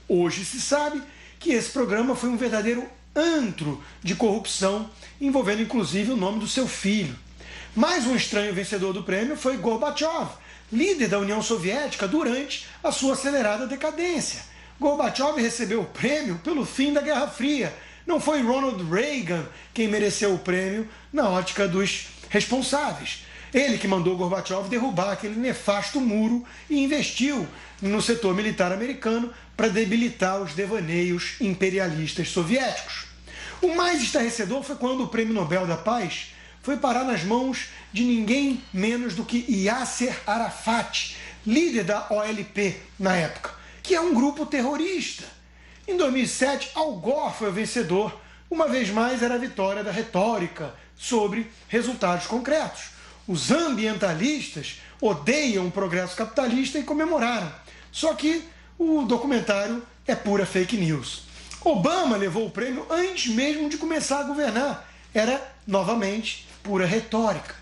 Hoje 0.09 0.45
se 0.45 0.61
sabe 0.61 1.03
que 1.41 1.51
esse 1.51 1.71
programa 1.71 2.15
foi 2.15 2.29
um 2.29 2.37
verdadeiro 2.37 2.89
antro 3.13 3.83
de 4.01 4.15
corrupção, 4.15 4.89
envolvendo 5.21 5.63
inclusive 5.63 6.13
o 6.13 6.17
nome 6.17 6.39
do 6.39 6.47
seu 6.47 6.69
filho. 6.69 7.19
Mais 7.75 8.07
um 8.07 8.15
estranho 8.15 8.55
vencedor 8.55 8.93
do 8.93 9.03
prêmio 9.03 9.37
foi 9.37 9.57
Gorbachev, 9.57 10.29
líder 10.73 11.09
da 11.09 11.19
União 11.19 11.43
Soviética 11.43 12.07
durante 12.07 12.69
a 12.85 12.93
sua 12.93 13.15
acelerada 13.15 13.67
decadência. 13.67 14.52
Gorbachev 14.83 15.41
recebeu 15.41 15.81
o 15.81 15.87
prêmio 15.87 16.41
pelo 16.43 16.67
fim 16.67 16.93
da 16.93 17.01
Guerra 17.01 17.29
Fria. 17.29 17.73
Não 18.05 18.19
foi 18.19 18.43
Ronald 18.43 18.83
Reagan 18.91 19.47
quem 19.73 19.87
mereceu 19.87 20.35
o 20.35 20.39
prêmio 20.39 20.89
na 21.13 21.29
ótica 21.29 21.69
dos 21.69 22.09
responsáveis. 22.29 23.25
Ele 23.55 23.79
que 23.79 23.87
mandou 23.87 24.17
Gorbachev 24.17 24.69
derrubar 24.69 25.13
aquele 25.13 25.37
nefasto 25.37 26.01
muro 26.01 26.45
e 26.69 26.83
investiu 26.83 27.47
no 27.81 28.03
setor 28.03 28.35
militar 28.35 28.73
americano 28.73 29.33
para 29.57 29.69
debilitar 29.69 30.43
os 30.43 30.53
devaneios 30.53 31.37
imperialistas 31.41 32.31
soviéticos. 32.31 33.07
O 33.61 33.77
mais 33.77 34.03
estarrecedor 34.03 34.65
foi 34.65 34.75
quando 34.75 35.05
o 35.05 35.09
Prêmio 35.09 35.33
Nobel 35.33 35.65
da 35.65 35.77
Paz 35.77 36.33
foi 36.61 36.77
parar 36.77 37.05
nas 37.05 37.23
mãos 37.23 37.69
de 37.93 38.03
ninguém 38.03 38.65
menos 38.73 39.15
do 39.15 39.25
que 39.25 39.45
Yasser 39.49 40.19
Arafat, 40.27 41.17
líder 41.47 41.85
da 41.85 42.07
OLP 42.11 42.77
na 42.99 43.15
época, 43.15 43.62
que 43.83 43.95
é 43.95 44.01
um 44.01 44.15
grupo 44.15 44.47
terrorista. 44.47 45.25
Em 45.87 45.97
2007, 45.97 46.71
Al 46.75 46.93
Gore 46.95 47.35
foi 47.35 47.49
o 47.49 47.53
vencedor. 47.53 48.21
Uma 48.51 48.69
vez 48.69 48.91
mais, 48.91 49.23
era 49.23 49.35
a 49.35 49.39
vitória 49.39 49.83
da 49.83 49.91
retórica, 49.91 50.75
sobre 50.97 51.51
resultados 51.69 52.27
concretos. 52.27 52.91
Os 53.27 53.51
ambientalistas 53.51 54.81
odeiam 55.01 55.67
o 55.67 55.71
progresso 55.71 56.17
capitalista 56.17 56.79
e 56.79 56.85
comemoraram. 56.85 57.53
Só 57.91 58.15
que 58.15 58.45
o 58.79 59.03
documentário 59.03 59.83
é 60.07 60.15
pura 60.15 60.47
fake 60.47 60.77
news. 60.77 61.25
Obama 61.65 62.17
levou 62.17 62.47
o 62.47 62.51
prêmio 62.51 62.87
antes 62.89 63.33
mesmo 63.35 63.69
de 63.69 63.79
começar 63.79 64.21
a 64.21 64.25
governar. 64.25 64.89
Era, 65.13 65.41
novamente, 65.67 66.47
pura 66.63 66.87
retórica. 66.87 67.55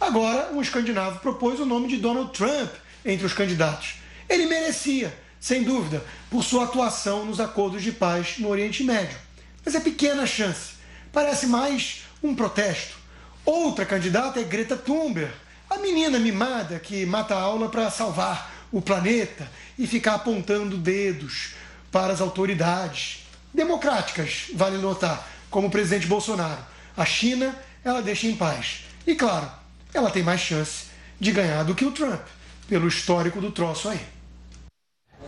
Agora, 0.00 0.50
um 0.52 0.60
escandinavo 0.60 1.20
propôs 1.20 1.58
o 1.60 1.66
nome 1.66 1.88
de 1.88 1.96
Donald 1.96 2.32
Trump 2.32 2.70
entre 3.04 3.26
os 3.26 3.32
candidatos. 3.32 3.94
Ele 4.28 4.46
merecia, 4.46 5.16
sem 5.40 5.62
dúvida, 5.62 6.04
por 6.30 6.42
sua 6.42 6.64
atuação 6.64 7.24
nos 7.24 7.40
acordos 7.40 7.82
de 7.82 7.92
paz 7.92 8.38
no 8.38 8.48
Oriente 8.48 8.82
Médio. 8.82 9.16
Mas 9.64 9.74
é 9.74 9.80
pequena 9.80 10.26
chance. 10.26 10.72
Parece 11.12 11.46
mais 11.46 12.02
um 12.22 12.34
protesto. 12.34 12.96
Outra 13.44 13.86
candidata 13.86 14.40
é 14.40 14.44
Greta 14.44 14.76
Thunberg, 14.76 15.32
a 15.70 15.78
menina 15.78 16.18
mimada 16.18 16.78
que 16.78 17.06
mata 17.06 17.34
a 17.34 17.40
aula 17.40 17.68
para 17.68 17.90
salvar 17.90 18.50
o 18.70 18.82
planeta 18.82 19.50
e 19.78 19.86
ficar 19.86 20.14
apontando 20.14 20.76
dedos 20.76 21.54
para 21.90 22.12
as 22.12 22.20
autoridades 22.20 23.26
democráticas, 23.52 24.50
vale 24.54 24.76
notar, 24.78 25.26
como 25.50 25.68
o 25.68 25.70
presidente 25.70 26.06
Bolsonaro. 26.06 26.62
A 26.96 27.04
China, 27.04 27.54
ela 27.84 28.02
deixa 28.02 28.26
em 28.26 28.36
paz. 28.36 28.84
E 29.06 29.14
claro, 29.14 29.50
ela 29.94 30.10
tem 30.10 30.22
mais 30.22 30.40
chance 30.40 30.86
de 31.18 31.32
ganhar 31.32 31.62
do 31.62 31.74
que 31.74 31.84
o 31.84 31.92
Trump, 31.92 32.20
pelo 32.68 32.88
histórico 32.88 33.40
do 33.40 33.50
troço 33.50 33.88
aí. 33.88 34.17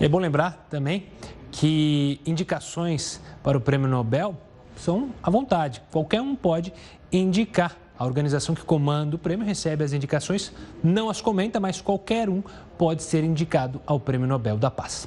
É 0.00 0.08
bom 0.08 0.18
lembrar 0.18 0.66
também 0.70 1.08
que 1.52 2.18
indicações 2.24 3.20
para 3.42 3.58
o 3.58 3.60
prêmio 3.60 3.86
Nobel 3.86 4.34
são 4.74 5.10
à 5.22 5.28
vontade. 5.28 5.82
Qualquer 5.90 6.22
um 6.22 6.34
pode 6.34 6.72
indicar 7.12 7.76
A 8.00 8.06
organização 8.06 8.54
que 8.54 8.64
comanda 8.64 9.14
o 9.14 9.18
prêmio 9.18 9.44
recebe 9.44 9.84
as 9.84 9.92
indicações, 9.92 10.50
não 10.82 11.10
as 11.10 11.20
comenta, 11.20 11.60
mas 11.60 11.82
qualquer 11.82 12.30
um 12.30 12.42
pode 12.78 13.02
ser 13.02 13.22
indicado 13.22 13.78
ao 13.84 14.00
Prêmio 14.00 14.26
Nobel 14.26 14.56
da 14.56 14.70
Paz. 14.70 15.06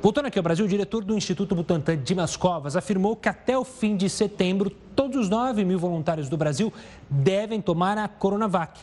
Voltando 0.00 0.26
aqui 0.26 0.38
ao 0.38 0.42
Brasil, 0.44 0.64
o 0.64 0.68
diretor 0.68 1.02
do 1.02 1.16
Instituto 1.16 1.52
Butantan, 1.56 1.96
Dimas 1.96 2.36
Covas, 2.36 2.76
afirmou 2.76 3.16
que 3.16 3.28
até 3.28 3.58
o 3.58 3.64
fim 3.64 3.96
de 3.96 4.08
setembro, 4.08 4.70
todos 4.94 5.16
os 5.18 5.28
9 5.28 5.64
mil 5.64 5.80
voluntários 5.80 6.28
do 6.28 6.36
Brasil 6.36 6.72
devem 7.10 7.60
tomar 7.60 7.98
a 7.98 8.06
Coronavac. 8.06 8.78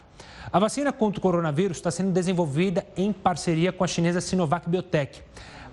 A 0.52 0.60
vacina 0.60 0.92
contra 0.92 1.20
o 1.20 1.22
coronavírus 1.22 1.78
está 1.78 1.90
sendo 1.90 2.12
desenvolvida 2.12 2.86
em 2.98 3.14
parceria 3.14 3.72
com 3.72 3.86
a 3.86 3.88
chinesa 3.88 4.20
Sinovac 4.20 4.70
Biotech. 4.70 5.24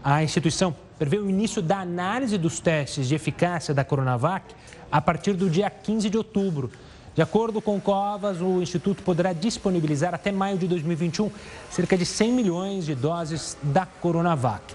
A 0.04 0.22
instituição 0.22 0.72
prevê 0.96 1.18
o 1.18 1.28
início 1.28 1.60
da 1.60 1.80
análise 1.80 2.38
dos 2.38 2.60
testes 2.60 3.08
de 3.08 3.16
eficácia 3.16 3.74
da 3.74 3.82
Coronavac 3.84 4.54
a 4.88 5.00
partir 5.00 5.32
do 5.32 5.50
dia 5.50 5.68
15 5.68 6.08
de 6.08 6.16
outubro. 6.16 6.70
De 7.16 7.22
acordo 7.22 7.62
com 7.62 7.80
Covas, 7.80 8.42
o 8.42 8.60
Instituto 8.60 9.02
poderá 9.02 9.32
disponibilizar 9.32 10.14
até 10.14 10.30
maio 10.30 10.58
de 10.58 10.68
2021 10.68 11.30
cerca 11.70 11.96
de 11.96 12.04
100 12.04 12.30
milhões 12.30 12.84
de 12.84 12.94
doses 12.94 13.56
da 13.62 13.86
Coronavac. 13.86 14.74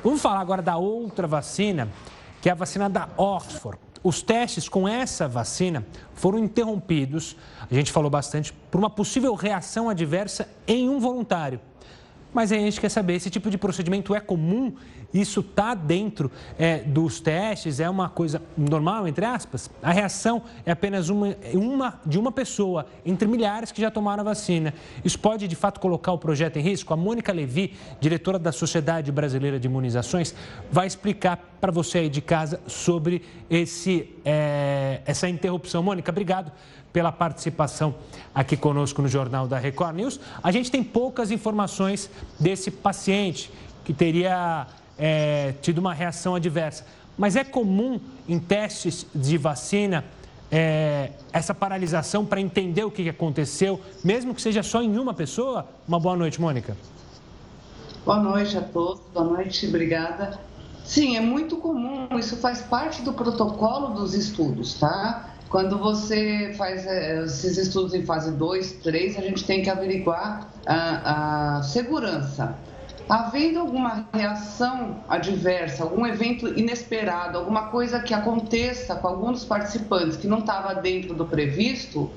Vamos 0.00 0.22
falar 0.22 0.38
agora 0.38 0.62
da 0.62 0.76
outra 0.76 1.26
vacina, 1.26 1.88
que 2.40 2.48
é 2.48 2.52
a 2.52 2.54
vacina 2.54 2.88
da 2.88 3.08
Oxford. 3.16 3.76
Os 4.04 4.22
testes 4.22 4.68
com 4.68 4.86
essa 4.88 5.26
vacina 5.26 5.84
foram 6.14 6.38
interrompidos, 6.38 7.36
a 7.68 7.74
gente 7.74 7.90
falou 7.90 8.08
bastante, 8.08 8.52
por 8.70 8.78
uma 8.78 8.88
possível 8.88 9.34
reação 9.34 9.90
adversa 9.90 10.48
em 10.68 10.88
um 10.88 11.00
voluntário. 11.00 11.60
Mas 12.32 12.52
a 12.52 12.56
gente 12.56 12.80
quer 12.80 12.88
saber, 12.88 13.14
esse 13.14 13.30
tipo 13.30 13.50
de 13.50 13.58
procedimento 13.58 14.14
é 14.14 14.20
comum? 14.20 14.72
Isso 15.12 15.40
está 15.40 15.74
dentro 15.74 16.30
é, 16.56 16.78
dos 16.78 17.20
testes? 17.20 17.80
É 17.80 17.90
uma 17.90 18.08
coisa 18.08 18.40
normal, 18.56 19.08
entre 19.08 19.24
aspas? 19.24 19.68
A 19.82 19.90
reação 19.90 20.42
é 20.64 20.70
apenas 20.70 21.08
uma, 21.08 21.36
uma 21.52 22.00
de 22.06 22.18
uma 22.18 22.30
pessoa 22.30 22.86
entre 23.04 23.26
milhares 23.26 23.72
que 23.72 23.80
já 23.80 23.90
tomaram 23.90 24.20
a 24.20 24.24
vacina. 24.24 24.72
Isso 25.04 25.18
pode, 25.18 25.48
de 25.48 25.56
fato, 25.56 25.80
colocar 25.80 26.12
o 26.12 26.18
projeto 26.18 26.58
em 26.58 26.62
risco? 26.62 26.94
A 26.94 26.96
Mônica 26.96 27.32
Levi, 27.32 27.74
diretora 28.00 28.38
da 28.38 28.52
Sociedade 28.52 29.10
Brasileira 29.10 29.58
de 29.58 29.66
Imunizações, 29.66 30.32
vai 30.70 30.86
explicar 30.86 31.38
para 31.60 31.72
você 31.72 31.98
aí 31.98 32.08
de 32.08 32.22
casa 32.22 32.60
sobre 32.66 33.22
esse, 33.50 34.08
é, 34.24 35.00
essa 35.04 35.28
interrupção. 35.28 35.82
Mônica, 35.82 36.10
obrigado 36.10 36.52
pela 36.92 37.12
participação 37.12 37.94
aqui 38.34 38.56
conosco 38.56 39.02
no 39.02 39.08
Jornal 39.08 39.46
da 39.46 39.58
Record 39.58 39.96
News. 39.96 40.20
A 40.42 40.50
gente 40.50 40.70
tem 40.70 40.82
poucas 40.82 41.30
informações 41.30 42.10
desse 42.38 42.70
paciente 42.70 43.50
que 43.84 43.92
teria 43.92 44.66
é, 44.98 45.54
tido 45.62 45.78
uma 45.78 45.94
reação 45.94 46.34
adversa. 46.34 46.84
Mas 47.16 47.36
é 47.36 47.44
comum 47.44 48.00
em 48.28 48.38
testes 48.38 49.06
de 49.14 49.36
vacina 49.36 50.04
é, 50.50 51.12
essa 51.32 51.54
paralisação 51.54 52.24
para 52.24 52.40
entender 52.40 52.84
o 52.84 52.90
que 52.90 53.08
aconteceu, 53.08 53.80
mesmo 54.02 54.34
que 54.34 54.42
seja 54.42 54.62
só 54.62 54.82
em 54.82 54.98
uma 54.98 55.14
pessoa? 55.14 55.66
Uma 55.86 56.00
boa 56.00 56.16
noite, 56.16 56.40
Mônica. 56.40 56.76
Boa 58.04 58.18
noite 58.18 58.56
a 58.56 58.62
todos, 58.62 59.02
boa 59.12 59.24
noite, 59.24 59.66
obrigada. 59.66 60.40
Sim, 60.84 61.16
é 61.16 61.20
muito 61.20 61.56
comum, 61.58 62.08
isso 62.18 62.36
faz 62.38 62.62
parte 62.62 63.02
do 63.02 63.12
protocolo 63.12 63.94
dos 63.94 64.14
estudos, 64.14 64.74
tá? 64.74 65.29
Quando 65.50 65.76
você 65.78 66.54
faz 66.56 66.86
é, 66.86 67.24
esses 67.24 67.58
estudos 67.58 67.92
em 67.92 68.06
fase 68.06 68.30
2, 68.30 68.74
3, 68.84 69.18
a 69.18 69.20
gente 69.20 69.44
tem 69.44 69.62
que 69.62 69.68
averiguar 69.68 70.48
a, 70.64 71.56
a 71.56 71.62
segurança. 71.64 72.56
Havendo 73.08 73.58
alguma 73.58 74.06
reação 74.14 75.02
adversa, 75.08 75.82
algum 75.82 76.06
evento 76.06 76.46
inesperado, 76.56 77.36
alguma 77.36 77.66
coisa 77.66 77.98
que 77.98 78.14
aconteça 78.14 78.94
com 78.94 79.08
algum 79.08 79.32
dos 79.32 79.44
participantes 79.44 80.16
que 80.16 80.28
não 80.28 80.38
estava 80.38 80.72
dentro 80.76 81.14
do 81.14 81.26
previsto, 81.26 82.08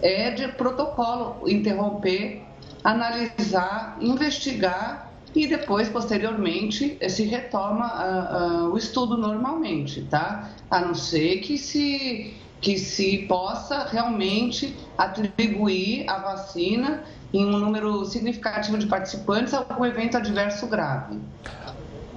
é 0.00 0.30
de 0.30 0.48
protocolo 0.48 1.46
interromper, 1.46 2.42
analisar, 2.82 3.98
investigar 4.00 5.12
e 5.34 5.46
depois, 5.46 5.90
posteriormente, 5.90 6.98
se 7.10 7.24
retoma 7.24 7.86
uh, 7.86 8.68
uh, 8.68 8.72
o 8.72 8.78
estudo 8.78 9.18
normalmente, 9.18 10.02
tá? 10.04 10.50
A 10.70 10.80
não 10.80 10.94
ser 10.94 11.40
que 11.40 11.58
se 11.58 12.34
que 12.62 12.78
se 12.78 13.18
possa 13.26 13.88
realmente 13.88 14.74
atribuir 14.96 16.08
a 16.08 16.18
vacina 16.18 17.02
em 17.34 17.44
um 17.44 17.58
número 17.58 18.04
significativo 18.04 18.78
de 18.78 18.86
participantes 18.86 19.52
a 19.52 19.58
algum 19.58 19.84
evento 19.84 20.16
adverso 20.16 20.68
grave. 20.68 21.18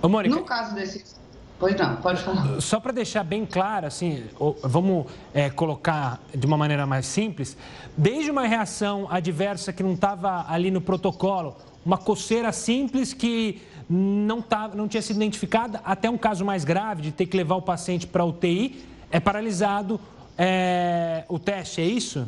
Ô, 0.01 0.07
Mônica, 0.07 0.35
no 0.35 0.43
caso 0.43 0.75
desse. 0.75 1.15
Pois 1.57 1.75
não, 1.75 1.95
pode 1.95 2.21
falar. 2.21 2.61
Só 2.61 2.79
para 2.79 2.91
deixar 2.91 3.23
bem 3.23 3.45
claro, 3.45 3.87
assim, 3.87 4.25
vamos 4.61 5.05
é, 5.33 5.49
colocar 5.49 6.21
de 6.33 6.45
uma 6.45 6.57
maneira 6.57 6.85
mais 6.85 7.07
simples, 7.07 7.57
desde 7.97 8.29
uma 8.29 8.45
reação 8.45 9.07
adversa 9.09 9.73
que 9.73 9.81
não 9.81 9.93
estava 9.93 10.45
ali 10.49 10.69
no 10.69 10.81
protocolo, 10.81 11.55
uma 11.83 11.97
coceira 11.97 12.51
simples 12.51 13.13
que 13.13 13.61
não, 13.89 14.41
tava, 14.41 14.75
não 14.75 14.87
tinha 14.87 15.01
sido 15.01 15.15
identificada, 15.15 15.81
até 15.85 16.09
um 16.09 16.17
caso 16.17 16.43
mais 16.43 16.65
grave 16.65 17.01
de 17.01 17.11
ter 17.11 17.25
que 17.25 17.37
levar 17.37 17.55
o 17.55 17.61
paciente 17.61 18.05
para 18.05 18.25
UTI, 18.25 18.83
é 19.09 19.19
paralisado 19.19 19.99
é, 20.37 21.23
o 21.27 21.39
teste, 21.39 21.81
é 21.81 21.85
isso? 21.85 22.27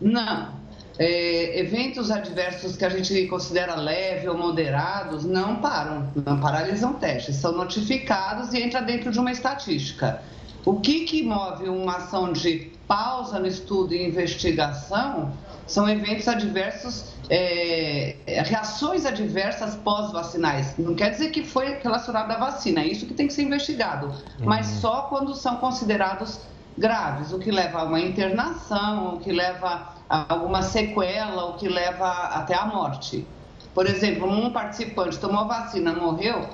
Não. 0.00 0.66
É, 0.98 1.60
eventos 1.60 2.10
adversos 2.10 2.74
que 2.74 2.84
a 2.84 2.88
gente 2.88 3.26
considera 3.26 3.74
leve 3.74 4.28
ou 4.28 4.38
moderados 4.38 5.24
não 5.24 5.56
param, 5.56 6.10
não 6.24 6.40
paralisam 6.40 6.94
testes, 6.94 7.36
são 7.36 7.52
notificados 7.52 8.54
e 8.54 8.62
entra 8.62 8.80
dentro 8.80 9.12
de 9.12 9.18
uma 9.18 9.30
estatística. 9.30 10.22
O 10.64 10.80
que, 10.80 11.04
que 11.04 11.22
move 11.22 11.68
uma 11.68 11.96
ação 11.96 12.32
de 12.32 12.72
pausa 12.88 13.38
no 13.38 13.46
estudo 13.46 13.94
e 13.94 14.06
investigação 14.06 15.32
são 15.66 15.88
eventos 15.88 16.28
adversos, 16.28 17.04
é, 17.28 18.16
reações 18.26 19.04
adversas 19.04 19.74
pós-vacinais. 19.74 20.78
Não 20.78 20.94
quer 20.94 21.10
dizer 21.10 21.30
que 21.30 21.44
foi 21.44 21.76
relacionado 21.82 22.30
à 22.30 22.36
vacina, 22.36 22.80
é 22.80 22.86
isso 22.86 23.04
que 23.04 23.14
tem 23.14 23.26
que 23.26 23.32
ser 23.32 23.42
investigado, 23.42 24.14
mas 24.38 24.68
uhum. 24.68 24.80
só 24.80 25.02
quando 25.02 25.34
são 25.34 25.56
considerados 25.56 26.40
graves, 26.76 27.32
o 27.32 27.38
que 27.38 27.50
leva 27.50 27.80
a 27.80 27.84
uma 27.84 28.00
internação, 28.00 29.14
o 29.14 29.18
que 29.18 29.32
leva 29.32 29.94
a 30.08 30.32
alguma 30.32 30.62
sequela, 30.62 31.46
o 31.46 31.54
que 31.54 31.68
leva 31.68 32.08
até 32.08 32.54
a 32.54 32.66
morte. 32.66 33.26
Por 33.74 33.86
exemplo, 33.86 34.28
um 34.28 34.50
participante 34.50 35.18
tomou 35.18 35.40
a 35.40 35.44
vacina, 35.44 35.92
morreu, 35.92 36.48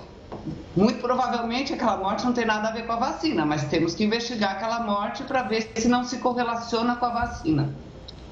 muito 0.75 1.01
provavelmente 1.01 1.73
aquela 1.75 1.97
morte 1.97 2.25
não 2.25 2.33
tem 2.33 2.45
nada 2.45 2.69
a 2.69 2.73
ver 2.73 2.87
com 2.87 2.93
a 2.93 2.97
vacina, 2.97 3.45
mas 3.45 3.65
temos 3.65 3.95
que 3.95 4.05
investigar 4.05 4.53
aquela 4.53 4.81
morte 4.81 5.23
para 5.25 5.43
ver 5.43 5.71
se 5.77 5.89
não 5.89 6.05
se 6.05 6.19
correlaciona 6.19 6.97
com 6.97 7.07
a 7.07 7.11
vacina. 7.11 7.73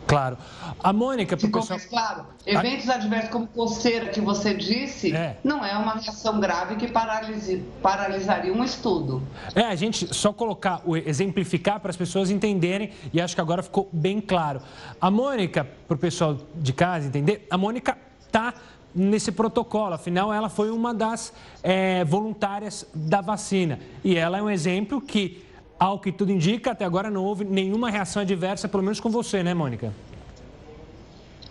Claro. 0.07 0.37
A 0.83 0.93
Mônica, 0.93 1.37
Ficou 1.37 1.61
pessoal... 1.61 1.81
claro. 1.89 2.27
Eventos 2.45 2.89
a... 2.89 2.95
adversos 2.95 3.31
como 3.31 3.47
coceira, 3.47 4.07
que 4.07 4.21
você 4.21 4.55
disse, 4.55 5.15
é. 5.15 5.37
não 5.45 5.65
é 5.65 5.77
uma 5.77 5.95
reação 5.95 6.41
grave 6.41 6.77
que 6.77 6.89
paralise... 6.89 7.63
paralisaria 7.83 8.53
um 8.53 8.65
estudo. 8.65 9.23
É, 9.55 9.63
a 9.63 9.75
gente 9.75 10.13
só 10.15 10.33
colocar, 10.33 10.83
exemplificar 11.07 11.81
para 11.81 11.91
as 11.91 11.97
pessoas 11.97 12.31
entenderem, 12.31 12.91
e 13.13 13.21
acho 13.21 13.35
que 13.35 13.41
agora 13.41 13.63
ficou 13.63 13.89
bem 13.93 14.21
claro. 14.21 14.61
A 15.01 15.11
Mônica, 15.11 15.67
para 15.87 15.95
o 15.95 15.99
pessoal 15.99 16.37
de 16.55 16.73
casa 16.73 17.07
entender, 17.07 17.47
a 17.51 17.57
Mônica 17.57 17.97
está 18.27 18.55
nesse 18.95 19.31
protocolo, 19.31 19.95
afinal, 19.95 20.33
ela 20.33 20.49
foi 20.49 20.71
uma 20.71 20.93
das 20.93 21.33
é, 21.63 22.05
voluntárias 22.05 22.87
da 22.95 23.21
vacina. 23.21 23.79
E 24.03 24.17
ela 24.17 24.39
é 24.39 24.43
um 24.43 24.51
exemplo 24.51 25.01
que 25.01 25.45
ao 25.81 25.99
que 25.99 26.13
tudo 26.13 26.31
indica, 26.31 26.73
até 26.73 26.85
agora 26.85 27.11
não 27.11 27.25
houve 27.25 27.43
nenhuma 27.43 27.91
reação 27.91 28.21
adversa, 28.21 28.69
pelo 28.69 28.83
menos 28.83 29.01
com 29.01 29.09
você, 29.09 29.43
né, 29.43 29.55
Mônica? 29.55 29.95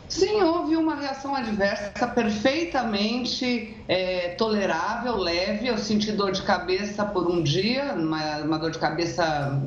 Sim, 0.08 0.42
houve 0.44 0.76
uma 0.76 0.96
reação 0.96 1.36
adversa 1.36 2.08
perfeitamente 2.08 3.76
é, 3.88 4.30
tolerável, 4.30 5.18
leve. 5.18 5.68
Eu 5.68 5.78
senti 5.80 6.12
dor 6.12 6.32
de 6.32 6.44
cabeça 6.44 7.04
por 7.06 7.28
um 7.28 7.42
dia, 7.42 7.94
uma, 7.96 8.38
uma 8.38 8.60
dor 8.60 8.70
de 8.70 8.78
cabeça 8.78 9.60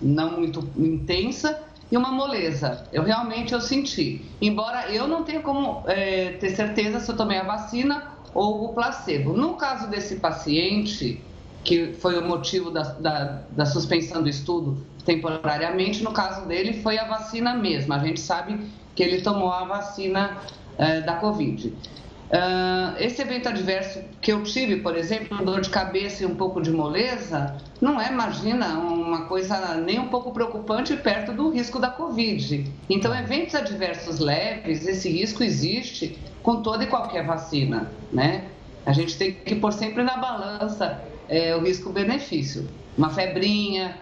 não 0.00 0.38
muito 0.38 0.68
intensa 0.76 1.60
e 1.90 1.96
uma 1.96 2.12
moleza. 2.12 2.86
Eu 2.92 3.02
realmente 3.02 3.54
eu 3.54 3.60
senti. 3.60 4.24
Embora 4.40 4.92
eu 4.92 5.08
não 5.08 5.24
tenha 5.24 5.40
como 5.40 5.82
é, 5.86 6.32
ter 6.32 6.50
certeza 6.50 7.00
se 7.00 7.10
eu 7.10 7.16
tomei 7.16 7.38
a 7.38 7.44
vacina 7.44 8.12
ou 8.32 8.66
o 8.66 8.74
placebo. 8.74 9.32
No 9.32 9.54
caso 9.54 9.88
desse 9.88 10.16
paciente, 10.16 11.22
que 11.64 11.94
foi 11.94 12.18
o 12.18 12.22
motivo 12.22 12.70
da, 12.70 12.82
da, 12.82 13.42
da, 13.50 13.66
suspensão 13.66 14.22
do 14.22 14.28
estudo 14.28 14.86
temporariamente. 15.04 16.04
No 16.04 16.12
caso 16.12 16.46
dele, 16.46 16.74
foi 16.82 16.98
a 16.98 17.04
vacina 17.04 17.54
mesmo. 17.54 17.92
A 17.94 17.98
gente 17.98 18.20
sabe 18.20 18.60
que 18.94 19.02
ele 19.02 19.22
tomou 19.22 19.50
a 19.50 19.64
vacina 19.64 20.36
uh, 20.74 21.06
da 21.06 21.14
Covid. 21.14 21.68
Uh, 21.68 22.96
esse 22.98 23.22
evento 23.22 23.48
adverso 23.48 24.00
que 24.20 24.32
eu 24.32 24.42
tive, 24.42 24.76
por 24.76 24.96
exemplo, 24.96 25.44
dor 25.44 25.60
de 25.60 25.70
cabeça 25.70 26.22
e 26.22 26.26
um 26.26 26.34
pouco 26.34 26.60
de 26.60 26.70
moleza, 26.70 27.56
não 27.80 28.00
é, 28.00 28.10
imagina, 28.10 28.78
uma 28.78 29.26
coisa 29.26 29.74
nem 29.76 29.98
um 29.98 30.08
pouco 30.08 30.32
preocupante 30.32 30.96
perto 30.96 31.32
do 31.32 31.50
risco 31.50 31.78
da 31.78 31.88
Covid. 31.88 32.70
Então, 32.90 33.14
eventos 33.14 33.54
adversos 33.54 34.18
leves, 34.18 34.86
esse 34.86 35.08
risco 35.08 35.42
existe 35.42 36.18
com 36.42 36.60
toda 36.62 36.84
e 36.84 36.86
qualquer 36.86 37.24
vacina, 37.24 37.90
né? 38.12 38.44
A 38.84 38.92
gente 38.92 39.16
tem 39.16 39.32
que 39.32 39.54
pôr 39.54 39.72
sempre 39.72 40.02
na 40.02 40.16
balança 40.16 41.00
é, 41.28 41.54
o 41.56 41.60
risco-benefício. 41.60 42.68
Uma 42.96 43.10
febrinha, 43.10 43.98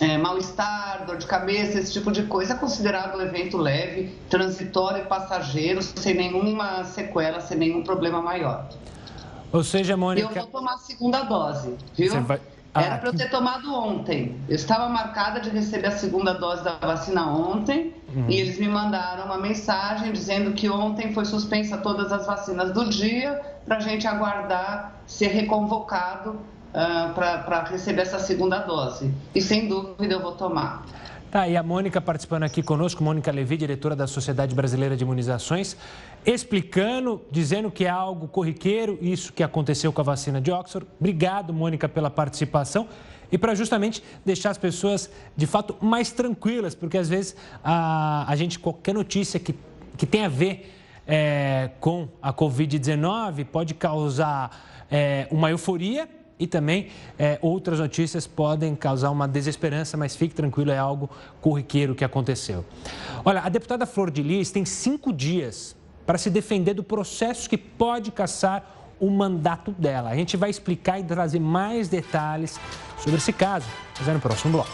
é, 0.00 0.18
mal-estar, 0.18 1.04
dor 1.06 1.18
de 1.18 1.26
cabeça, 1.26 1.78
esse 1.78 1.92
tipo 1.92 2.10
de 2.10 2.24
coisa, 2.24 2.54
é 2.54 2.56
considerado 2.56 3.16
um 3.16 3.20
evento 3.20 3.56
leve, 3.56 4.12
transitório 4.28 5.02
e 5.02 5.06
passageiro, 5.06 5.82
sem 5.82 6.14
nenhuma 6.14 6.84
sequela, 6.84 7.40
sem 7.40 7.56
nenhum 7.56 7.82
problema 7.82 8.20
maior. 8.20 8.68
Ou 9.52 9.62
seja, 9.62 9.96
Mônica. 9.96 10.26
Eu 10.26 10.34
vou 10.34 10.46
tomar 10.46 10.74
a 10.74 10.78
segunda 10.78 11.22
dose, 11.22 11.74
viu? 11.94 12.10
Você 12.10 12.20
vai... 12.20 12.40
Ah, 12.74 12.82
Era 12.82 12.98
para 12.98 13.10
eu 13.10 13.14
ter 13.14 13.30
tomado 13.30 13.72
ontem. 13.72 14.36
Eu 14.48 14.56
estava 14.56 14.88
marcada 14.88 15.40
de 15.40 15.48
receber 15.48 15.86
a 15.86 15.92
segunda 15.92 16.34
dose 16.34 16.64
da 16.64 16.76
vacina 16.78 17.24
ontem 17.24 17.94
uhum. 18.12 18.26
e 18.28 18.40
eles 18.40 18.58
me 18.58 18.66
mandaram 18.66 19.26
uma 19.26 19.38
mensagem 19.38 20.10
dizendo 20.10 20.52
que 20.52 20.68
ontem 20.68 21.12
foi 21.12 21.24
suspensa 21.24 21.78
todas 21.78 22.12
as 22.12 22.26
vacinas 22.26 22.72
do 22.72 22.88
dia 22.90 23.40
para 23.64 23.76
a 23.76 23.80
gente 23.80 24.08
aguardar 24.08 24.92
ser 25.06 25.28
reconvocado 25.28 26.30
uh, 26.30 26.38
ah, 26.74 27.12
para 27.14 27.62
receber 27.64 28.02
essa 28.02 28.18
segunda 28.18 28.58
dose. 28.58 29.14
E 29.32 29.40
sem 29.40 29.68
dúvida 29.68 30.14
eu 30.14 30.20
vou 30.20 30.32
tomar. 30.32 30.84
Tá, 31.34 31.48
e 31.48 31.56
a 31.56 31.64
Mônica 31.64 32.00
participando 32.00 32.44
aqui 32.44 32.62
conosco, 32.62 33.02
Mônica 33.02 33.28
Levi, 33.32 33.56
diretora 33.56 33.96
da 33.96 34.06
Sociedade 34.06 34.54
Brasileira 34.54 34.96
de 34.96 35.02
Imunizações, 35.02 35.76
explicando, 36.26 37.20
dizendo 37.30 37.70
que 37.70 37.84
é 37.84 37.90
algo 37.90 38.26
corriqueiro, 38.28 38.98
isso 39.00 39.32
que 39.32 39.42
aconteceu 39.42 39.92
com 39.92 40.00
a 40.00 40.04
vacina 40.04 40.40
de 40.40 40.50
Oxford. 40.50 40.86
Obrigado, 40.98 41.52
Mônica, 41.52 41.88
pela 41.88 42.10
participação. 42.10 42.88
E 43.30 43.36
para 43.36 43.54
justamente 43.54 44.02
deixar 44.24 44.50
as 44.50 44.58
pessoas, 44.58 45.10
de 45.36 45.46
fato, 45.46 45.76
mais 45.80 46.12
tranquilas, 46.12 46.74
porque 46.74 46.96
às 46.96 47.08
vezes 47.08 47.36
a, 47.62 48.24
a 48.30 48.36
gente, 48.36 48.58
qualquer 48.58 48.94
notícia 48.94 49.40
que, 49.40 49.54
que 49.96 50.06
tem 50.06 50.24
a 50.24 50.28
ver 50.28 50.72
é, 51.06 51.70
com 51.80 52.08
a 52.22 52.32
Covid-19 52.32 53.44
pode 53.46 53.74
causar 53.74 54.86
é, 54.90 55.26
uma 55.30 55.50
euforia 55.50 56.08
e 56.38 56.46
também 56.46 56.88
é, 57.18 57.38
outras 57.42 57.78
notícias 57.78 58.26
podem 58.26 58.74
causar 58.74 59.10
uma 59.10 59.26
desesperança, 59.26 59.96
mas 59.96 60.16
fique 60.16 60.34
tranquilo, 60.34 60.70
é 60.70 60.78
algo 60.78 61.10
corriqueiro 61.40 61.94
que 61.94 62.04
aconteceu. 62.04 62.64
Olha, 63.24 63.40
a 63.40 63.48
deputada 63.48 63.86
Flor 63.86 64.10
de 64.10 64.22
Lis 64.22 64.50
tem 64.50 64.64
cinco 64.64 65.12
dias 65.12 65.76
para 66.06 66.18
se 66.18 66.30
defender 66.30 66.74
do 66.74 66.84
processo 66.84 67.48
que 67.48 67.56
pode 67.56 68.10
caçar 68.10 68.94
o 69.00 69.10
mandato 69.10 69.72
dela. 69.72 70.10
A 70.10 70.16
gente 70.16 70.36
vai 70.36 70.50
explicar 70.50 70.98
e 71.00 71.04
trazer 71.04 71.40
mais 71.40 71.88
detalhes 71.88 72.58
sobre 72.98 73.16
esse 73.16 73.32
caso, 73.32 73.66
mas 73.98 74.08
é 74.08 74.12
no 74.12 74.20
próximo 74.20 74.52
bloco. 74.52 74.70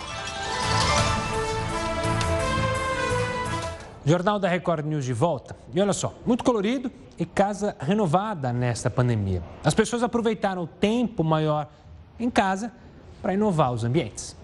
Jornal 4.04 4.38
da 4.38 4.48
Record 4.48 4.86
News 4.86 5.04
de 5.04 5.12
volta. 5.12 5.54
E 5.74 5.80
olha 5.80 5.92
só, 5.92 6.14
muito 6.24 6.42
colorido 6.42 6.90
e 7.18 7.26
casa 7.26 7.76
renovada 7.78 8.52
nesta 8.52 8.88
pandemia. 8.90 9.42
As 9.62 9.74
pessoas 9.74 10.02
aproveitaram 10.02 10.62
o 10.62 10.66
tempo 10.66 11.22
maior 11.22 11.70
em 12.18 12.30
casa 12.30 12.72
para 13.20 13.34
inovar 13.34 13.72
os 13.72 13.84
ambientes. 13.84 14.34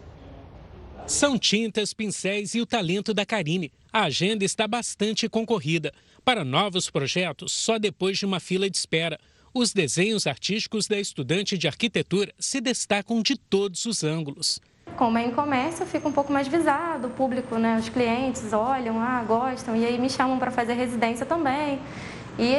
São 1.07 1.38
tintas, 1.38 1.94
pincéis 1.94 2.55
e 2.55 2.61
o 2.61 2.66
talento 2.66 3.14
da 3.14 3.25
Karine. 3.25 3.72
A 3.92 4.03
agenda 4.03 4.44
está 4.44 4.68
bastante 4.68 5.29
concorrida. 5.29 5.92
Para 6.27 6.45
novos 6.45 6.91
projetos, 6.91 7.53
só 7.53 7.79
depois 7.79 8.19
de 8.19 8.27
uma 8.27 8.41
fila 8.41 8.69
de 8.69 8.77
espera. 8.77 9.17
Os 9.55 9.73
desenhos 9.73 10.27
artísticos 10.27 10.89
da 10.89 10.99
estudante 10.99 11.57
de 11.57 11.69
arquitetura 11.69 12.35
se 12.37 12.61
destacam 12.61 13.23
de 13.23 13.37
todos 13.37 13.87
os 13.87 14.03
ângulos. 14.03 14.61
Como 14.97 15.17
é 15.17 15.25
em 15.25 15.31
comércio, 15.31 15.87
fica 15.87 16.09
um 16.09 16.11
pouco 16.11 16.33
mais 16.33 16.49
visado, 16.49 17.07
o 17.07 17.11
público, 17.11 17.57
né, 17.59 17.79
os 17.79 17.89
clientes 17.89 18.53
olham, 18.53 19.01
ah, 19.01 19.23
gostam, 19.23 19.77
e 19.77 19.87
aí 19.87 19.97
me 20.01 20.11
chamam 20.11 20.37
para 20.37 20.51
fazer 20.51 20.73
residência 20.73 21.25
também. 21.25 21.79
E, 22.37 22.53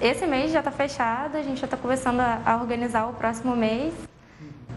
esse 0.00 0.26
mês 0.26 0.50
já 0.50 0.58
está 0.58 0.72
fechado, 0.72 1.36
a 1.36 1.42
gente 1.44 1.60
já 1.60 1.66
está 1.66 1.76
começando 1.76 2.18
a, 2.18 2.58
organizar 2.60 3.06
o 3.06 3.12
próximo 3.12 3.54
mês. 3.54 3.94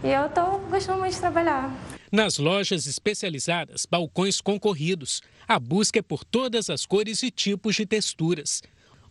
E 0.04 0.08
eu 0.08 0.26
estou 0.26 0.60
gostando 0.70 1.00
muito 1.00 1.14
de 1.14 1.20
trabalhar. 1.20 1.68
Nas 2.12 2.38
lojas 2.38 2.86
especializadas, 2.86 3.86
balcões 3.90 4.40
concorridos. 4.40 5.20
A 5.46 5.58
busca 5.58 5.98
é 5.98 6.02
por 6.02 6.24
todas 6.24 6.70
as 6.70 6.86
cores 6.86 7.22
e 7.22 7.30
tipos 7.30 7.76
de 7.76 7.84
texturas. 7.84 8.62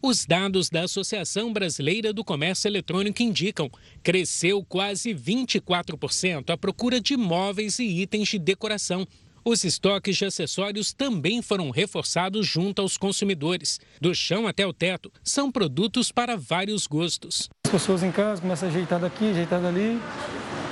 Os 0.01 0.25
dados 0.25 0.69
da 0.69 0.83
Associação 0.83 1.53
Brasileira 1.53 2.11
do 2.11 2.25
Comércio 2.25 2.67
Eletrônico 2.67 3.21
indicam 3.21 3.69
cresceu 4.01 4.63
quase 4.67 5.13
24% 5.13 6.49
a 6.49 6.57
procura 6.57 6.99
de 6.99 7.15
móveis 7.15 7.79
e 7.79 7.83
itens 7.83 8.29
de 8.29 8.39
decoração. 8.39 9.07
Os 9.45 9.63
estoques 9.63 10.17
de 10.17 10.25
acessórios 10.25 10.91
também 10.91 11.41
foram 11.41 11.69
reforçados 11.69 12.47
junto 12.47 12.81
aos 12.81 12.97
consumidores. 12.97 13.79
Do 14.01 14.13
chão 14.15 14.47
até 14.47 14.65
o 14.65 14.73
teto, 14.73 15.11
são 15.23 15.51
produtos 15.51 16.11
para 16.11 16.35
vários 16.35 16.87
gostos. 16.87 17.49
As 17.65 17.71
pessoas 17.71 18.03
em 18.03 18.11
casa 18.11 18.41
começam 18.41 18.67
a 18.67 18.71
ajeitar 18.71 18.99
daqui, 18.99 19.29
ajeitar 19.29 19.61
dali. 19.61 19.99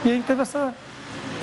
E 0.03 0.09
aí 0.09 0.23
teve 0.23 0.41
essa 0.41 0.75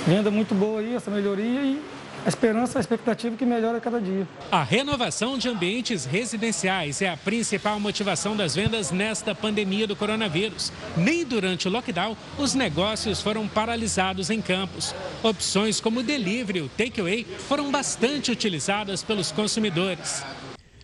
venda 0.06 0.30
muito 0.30 0.54
boa 0.54 0.80
aí, 0.80 0.94
essa 0.94 1.10
melhoria 1.10 1.62
e 1.62 1.80
a 2.28 2.36
esperança, 2.38 2.78
a 2.78 2.80
expectativa 2.80 3.34
que 3.34 3.46
melhora 3.46 3.80
cada 3.80 3.98
dia. 3.98 4.28
A 4.52 4.62
renovação 4.62 5.38
de 5.38 5.48
ambientes 5.48 6.04
residenciais 6.04 7.00
é 7.00 7.08
a 7.08 7.16
principal 7.16 7.80
motivação 7.80 8.36
das 8.36 8.54
vendas 8.54 8.90
nesta 8.90 9.34
pandemia 9.34 9.86
do 9.86 9.96
coronavírus. 9.96 10.70
Nem 10.94 11.24
durante 11.24 11.66
o 11.66 11.70
lockdown 11.70 12.14
os 12.36 12.54
negócios 12.54 13.22
foram 13.22 13.48
paralisados 13.48 14.28
em 14.28 14.42
campos. 14.42 14.94
Opções 15.22 15.80
como 15.80 16.02
delivery 16.02 16.58
e 16.58 16.62
o 16.62 16.68
takeaway 16.68 17.24
foram 17.24 17.70
bastante 17.70 18.30
utilizadas 18.30 19.02
pelos 19.02 19.32
consumidores. 19.32 20.22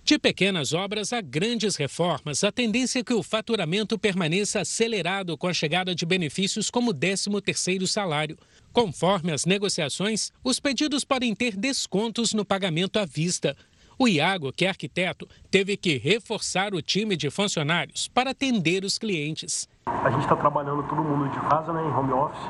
De 0.04 0.18
pequenas 0.18 0.74
obras 0.74 1.14
a 1.14 1.22
grandes 1.22 1.76
reformas, 1.76 2.44
a 2.44 2.52
tendência 2.52 3.00
é 3.00 3.02
que 3.02 3.14
o 3.14 3.22
faturamento 3.22 3.98
permaneça 3.98 4.60
acelerado 4.60 5.34
com 5.38 5.48
a 5.48 5.52
chegada 5.54 5.94
de 5.94 6.04
benefícios 6.04 6.70
como 6.70 6.90
o 6.90 6.94
13º 6.94 7.86
salário. 7.86 8.36
Conforme 8.70 9.32
as 9.32 9.46
negociações, 9.46 10.30
os 10.44 10.60
pedidos 10.60 11.06
podem 11.06 11.34
ter 11.34 11.56
descontos 11.56 12.34
no 12.34 12.44
pagamento 12.44 12.98
à 12.98 13.06
vista. 13.06 13.56
O 13.98 14.06
Iago, 14.06 14.52
que 14.52 14.66
é 14.66 14.68
arquiteto, 14.68 15.26
teve 15.50 15.74
que 15.74 15.96
reforçar 15.96 16.74
o 16.74 16.82
time 16.82 17.16
de 17.16 17.30
funcionários 17.30 18.06
para 18.06 18.32
atender 18.32 18.84
os 18.84 18.98
clientes. 18.98 19.66
A 19.86 20.10
gente 20.10 20.24
está 20.24 20.36
trabalhando 20.36 20.82
todo 20.82 21.02
mundo 21.02 21.30
de 21.30 21.40
casa, 21.48 21.72
né, 21.72 21.80
em 21.80 21.90
home 21.90 22.12
office, 22.12 22.44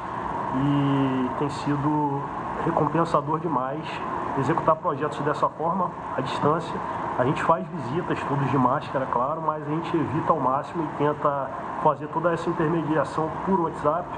e 0.56 1.38
tem 1.38 1.50
sido 1.50 2.43
recompensador 2.64 3.40
demais 3.40 3.84
executar 4.38 4.76
projetos 4.76 5.18
dessa 5.20 5.48
forma, 5.48 5.92
à 6.16 6.20
distância. 6.20 6.74
A 7.18 7.24
gente 7.24 7.42
faz 7.42 7.64
visitas, 7.68 8.18
todos 8.28 8.50
de 8.50 8.58
máscara, 8.58 9.06
claro, 9.06 9.40
mas 9.40 9.62
a 9.62 9.70
gente 9.70 9.96
evita 9.96 10.32
ao 10.32 10.40
máximo 10.40 10.82
e 10.82 10.98
tenta 10.98 11.50
fazer 11.82 12.08
toda 12.08 12.32
essa 12.32 12.48
intermediação 12.50 13.30
por 13.46 13.60
WhatsApp 13.60 14.08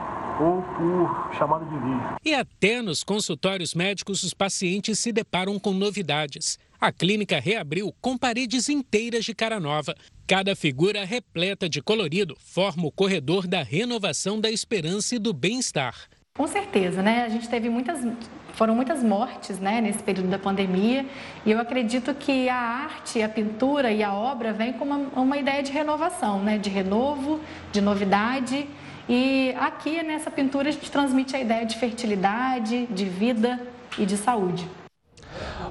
ou 0.41 0.63
por 0.63 1.35
chamada 1.37 1.65
de 1.65 1.77
vídeo. 1.77 2.17
E 2.25 2.35
até 2.35 2.81
nos 2.81 3.03
consultórios 3.03 3.75
médicos 3.75 4.23
os 4.23 4.33
pacientes 4.33 4.99
se 4.99 5.13
deparam 5.13 5.59
com 5.59 5.73
novidades. 5.73 6.59
A 6.81 6.93
clínica 6.93 7.41
reabriu 7.41 7.93
com 8.01 8.19
paredes 8.19 8.69
inteiras 8.69 9.25
de 9.25 9.35
cara 9.35 9.59
nova. 9.59 9.95
Cada 10.27 10.55
figura 10.55 11.05
repleta 11.05 11.69
de 11.69 11.81
colorido 11.81 12.37
forma 12.39 12.87
o 12.87 12.93
corredor 12.93 13.47
da 13.47 13.63
renovação 13.63 14.41
da 14.41 14.51
esperança 14.51 15.15
e 15.15 15.19
do 15.19 15.33
bem-estar. 15.33 15.95
Com 16.37 16.47
certeza, 16.47 17.03
né? 17.03 17.25
A 17.25 17.29
gente 17.29 17.49
teve 17.49 17.71
muitas, 17.71 18.07
foram 18.53 18.75
muitas 18.75 19.03
mortes, 19.03 19.59
né, 19.59 19.81
nesse 19.81 20.03
período 20.03 20.29
da 20.29 20.39
pandemia, 20.39 21.07
e 21.45 21.51
eu 21.51 21.59
acredito 21.59 22.15
que 22.15 22.49
a 22.49 22.57
arte, 22.57 23.23
a 23.23 23.29
pintura 23.29 23.91
e 23.91 24.03
a 24.03 24.13
obra 24.13 24.53
vêm 24.53 24.73
com 24.75 24.85
uma, 24.85 24.97
uma 25.15 25.37
ideia 25.39 25.63
de 25.63 25.73
renovação, 25.73 26.43
né, 26.43 26.59
de 26.59 26.69
renovo, 26.69 27.41
de 27.73 27.81
novidade. 27.81 28.69
E 29.09 29.55
aqui 29.59 30.03
nessa 30.03 30.31
pintura 30.31 30.69
a 30.69 30.73
gente 30.73 30.91
transmite 30.91 31.35
a 31.35 31.41
ideia 31.41 31.65
de 31.65 31.77
fertilidade, 31.77 32.87
de 32.87 33.05
vida 33.05 33.61
e 33.99 34.05
de 34.05 34.17
saúde. 34.17 34.69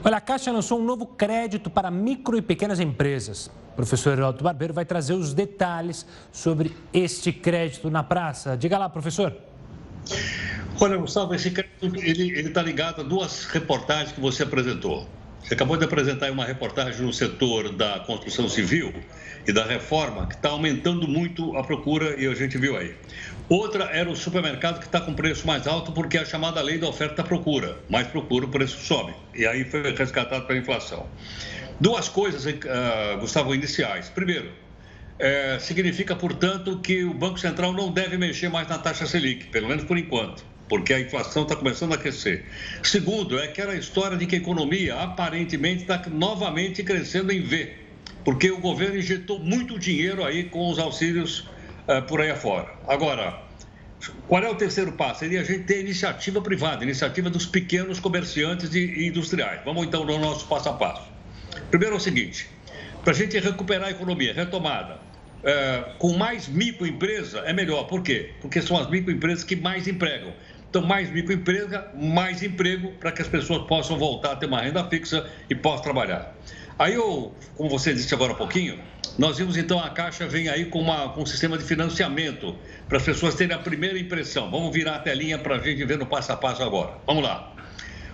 Olha, 0.04 0.17
a 0.17 0.21
Caixa 0.21 0.51
lançou 0.51 0.80
um 0.80 0.84
novo 0.84 1.06
crédito 1.06 1.69
para 1.69 1.91
micro 1.91 2.38
e 2.38 2.41
pequenas 2.41 2.80
empresas. 2.80 3.51
O 3.73 3.75
professor 3.75 4.17
Heraldo 4.17 4.43
Barbeiro 4.43 4.73
vai 4.73 4.86
trazer 4.86 5.13
os 5.13 5.34
detalhes 5.34 6.06
sobre 6.32 6.75
este 6.93 7.32
crédito 7.32 7.89
na 7.89 8.04
praça. 8.04 8.56
Diga 8.56 8.78
lá, 8.78 8.88
professor. 8.88 9.36
Olha, 10.79 10.97
Gustavo, 10.97 11.33
esse 11.33 11.51
crédito 11.51 11.95
ele 11.97 12.47
está 12.47 12.61
ligado 12.61 13.01
a 13.01 13.03
duas 13.03 13.45
reportagens 13.45 14.11
que 14.11 14.19
você 14.19 14.43
apresentou. 14.43 15.07
Você 15.41 15.53
acabou 15.53 15.77
de 15.77 15.85
apresentar 15.85 16.31
uma 16.31 16.43
reportagem 16.43 17.05
no 17.05 17.13
setor 17.13 17.69
da 17.71 17.99
construção 17.99 18.49
civil 18.49 18.91
e 19.47 19.53
da 19.53 19.63
reforma, 19.63 20.25
que 20.25 20.33
está 20.33 20.49
aumentando 20.49 21.07
muito 21.07 21.55
a 21.55 21.63
procura 21.63 22.19
e 22.19 22.25
a 22.25 22.33
gente 22.33 22.57
viu 22.57 22.75
aí. 22.75 22.95
Outra 23.47 23.85
era 23.85 24.09
o 24.09 24.15
supermercado 24.15 24.79
que 24.79 24.87
está 24.87 24.99
com 24.99 25.13
preço 25.13 25.45
mais 25.45 25.67
alto 25.67 25.91
porque 25.91 26.17
é 26.17 26.21
a 26.21 26.25
chamada 26.25 26.59
lei 26.61 26.79
da 26.79 26.87
oferta-procura. 26.87 27.77
Mais 27.87 28.07
procura, 28.07 28.45
o 28.45 28.49
preço 28.49 28.79
sobe. 28.79 29.13
E 29.35 29.45
aí 29.45 29.63
foi 29.63 29.95
resgatado 29.95 30.47
pela 30.47 30.57
inflação. 30.57 31.05
Duas 31.79 32.09
coisas, 32.09 32.43
uh, 32.45 33.19
Gustavo, 33.19 33.53
iniciais. 33.53 34.09
Primeiro, 34.09 34.51
é, 35.17 35.58
significa, 35.60 36.15
portanto, 36.15 36.80
que 36.80 37.04
o 37.04 37.13
Banco 37.13 37.39
Central 37.39 37.73
não 37.73 37.91
deve 37.91 38.17
mexer 38.17 38.49
mais 38.49 38.67
na 38.67 38.78
taxa 38.78 39.06
Selic, 39.06 39.47
pelo 39.47 39.67
menos 39.67 39.84
por 39.84 39.97
enquanto, 39.97 40.45
porque 40.67 40.93
a 40.93 40.99
inflação 40.99 41.43
está 41.43 41.56
começando 41.56 41.93
a 41.93 41.95
aquecer. 41.95 42.45
Segundo, 42.84 43.39
é 43.39 43.45
aquela 43.45 43.75
história 43.75 44.17
de 44.17 44.25
que 44.25 44.36
a 44.36 44.38
economia 44.38 44.95
aparentemente 44.95 45.84
está 45.84 46.01
novamente 46.10 46.84
crescendo 46.84 47.32
em 47.32 47.41
V, 47.41 47.73
porque 48.23 48.51
o 48.51 48.60
governo 48.60 48.97
injetou 48.97 49.39
muito 49.39 49.80
dinheiro 49.80 50.23
aí 50.23 50.45
com 50.45 50.69
os 50.69 50.80
auxílios 50.80 51.39
uh, 51.88 52.01
por 52.08 52.21
aí 52.21 52.32
afora. 52.32 52.73
Agora, 52.88 53.45
Qual 54.28 54.43
é 54.43 54.49
o 54.49 54.56
terceiro 54.56 54.91
passo? 54.91 55.21
Seria 55.21 55.41
a 55.41 55.43
gente 55.43 55.63
ter 55.63 55.80
iniciativa 55.80 56.41
privada, 56.41 56.84
iniciativa 56.84 57.30
dos 57.30 57.45
pequenos 57.45 57.99
comerciantes 57.99 58.73
e 58.75 59.08
industriais. 59.08 59.62
Vamos 59.65 59.86
então 59.86 60.06
no 60.06 60.19
nosso 60.19 60.45
passo 60.47 60.69
a 60.69 60.73
passo. 60.73 61.10
Primeiro 61.71 61.95
é 61.95 61.97
o 61.97 62.01
seguinte: 62.01 62.47
para 63.04 63.13
a 63.13 63.15
gente 63.15 63.39
recuperar 63.39 63.88
a 63.88 63.91
economia, 63.91 64.34
retomada, 64.34 64.99
é, 65.45 65.91
com 65.99 66.17
mais 66.17 66.47
microempresa 66.47 67.39
é 67.45 67.53
melhor. 67.53 67.84
Por 67.86 68.01
quê? 68.01 68.31
Porque 68.41 68.62
são 68.62 68.77
as 68.77 68.89
microempresas 68.89 69.43
que 69.43 69.55
mais 69.55 69.88
empregam. 69.88 70.34
Então, 70.67 70.81
mais 70.81 71.10
microempresa, 71.10 71.88
mais 71.95 72.43
emprego 72.43 72.91
para 72.99 73.12
que 73.12 73.21
as 73.21 73.27
pessoas 73.27 73.65
possam 73.67 73.97
voltar 73.97 74.34
a 74.34 74.36
ter 74.36 74.47
uma 74.47 74.60
renda 74.60 74.84
fixa 74.89 75.29
e 75.49 75.55
possam 75.55 75.84
trabalhar. 75.84 76.36
Aí, 76.77 76.95
eu, 76.95 77.34
como 77.55 77.69
você 77.69 77.93
disse 77.93 78.13
agora 78.13 78.34
há 78.34 78.36
pouquinho, 78.36 78.77
nós 79.17 79.38
vimos 79.38 79.55
então 79.55 79.79
a 79.79 79.89
Caixa 79.89 80.27
vem 80.27 80.49
aí 80.49 80.65
com, 80.65 80.81
uma, 80.81 81.10
com 81.10 81.21
um 81.21 81.25
sistema 81.25 81.58
de 81.58 81.63
financiamento 81.63 82.58
para 82.89 82.97
as 82.97 83.03
pessoas 83.03 83.36
terem 83.36 83.55
a 83.55 83.60
primeira 83.60 83.97
impressão. 83.97 84.51
Vamos 84.51 84.73
virar 84.73 84.95
a 84.95 84.99
telinha 84.99 85.38
para 85.38 85.55
a 85.55 85.60
gente 85.60 85.86
ver 85.86 85.97
no 85.97 86.05
passo 86.05 86.34
a 86.34 86.36
passo 86.36 86.62
agora. 86.62 86.97
Vamos 87.08 87.23
lá. 87.23 87.53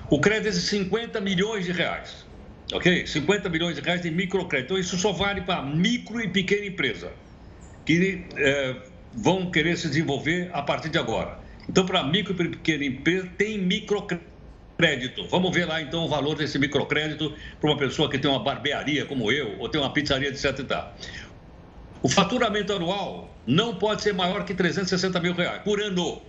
O 0.10 0.20
crédito 0.20 0.50
é 0.50 0.52
de 0.52 0.58
50 0.58 1.20
milhões 1.22 1.66
de 1.66 1.72
reais. 1.72 2.26
Ok? 2.74 3.06
50 3.06 3.50
milhões 3.50 3.76
de 3.76 3.82
reais 3.82 4.02
de 4.02 4.12
microcrédito. 4.12 4.74
Então, 4.74 4.78
isso 4.78 4.98
só 4.98 5.12
vale 5.12 5.42
para 5.42 5.62
micro 5.62 6.22
e 6.22 6.28
pequena 6.28 6.66
empresa, 6.66 7.12
que 7.86 8.26
é, 8.36 8.76
vão 9.14 9.52
querer 9.52 9.78
se 9.78 9.88
desenvolver 9.88 10.50
a 10.54 10.62
partir 10.62 10.90
de 10.90 10.98
agora. 10.98 11.40
Então, 11.70 11.86
para 11.86 12.04
micro 12.04 12.34
e 12.34 12.50
pequena 12.50 12.86
empresa, 12.86 13.28
tem 13.38 13.58
microcrédito 13.58 14.32
crédito. 14.82 15.28
Vamos 15.28 15.54
ver 15.54 15.66
lá 15.66 15.80
então 15.80 16.06
o 16.06 16.10
valor 16.10 16.36
desse 16.36 16.58
microcrédito 16.58 17.36
para 17.60 17.70
uma 17.70 17.78
pessoa 17.78 18.10
que 18.10 18.18
tem 18.18 18.30
uma 18.30 18.44
barbearia 18.44 19.06
como 19.06 19.32
eu, 19.32 19.60
ou 19.60 19.70
tem 19.70 19.80
uma 19.80 19.94
pizzaria, 19.94 20.30
etc. 20.30 20.58
E 20.58 20.64
tal. 20.64 20.96
O 22.02 22.10
faturamento 22.10 22.74
anual 22.74 23.32
não 23.46 23.76
pode 23.76 24.02
ser 24.02 24.12
maior 24.12 24.44
que 24.44 24.56
360 24.56 25.20
mil 25.20 25.34
reais 25.34 25.62
por 25.62 25.80
ano. 25.80 26.20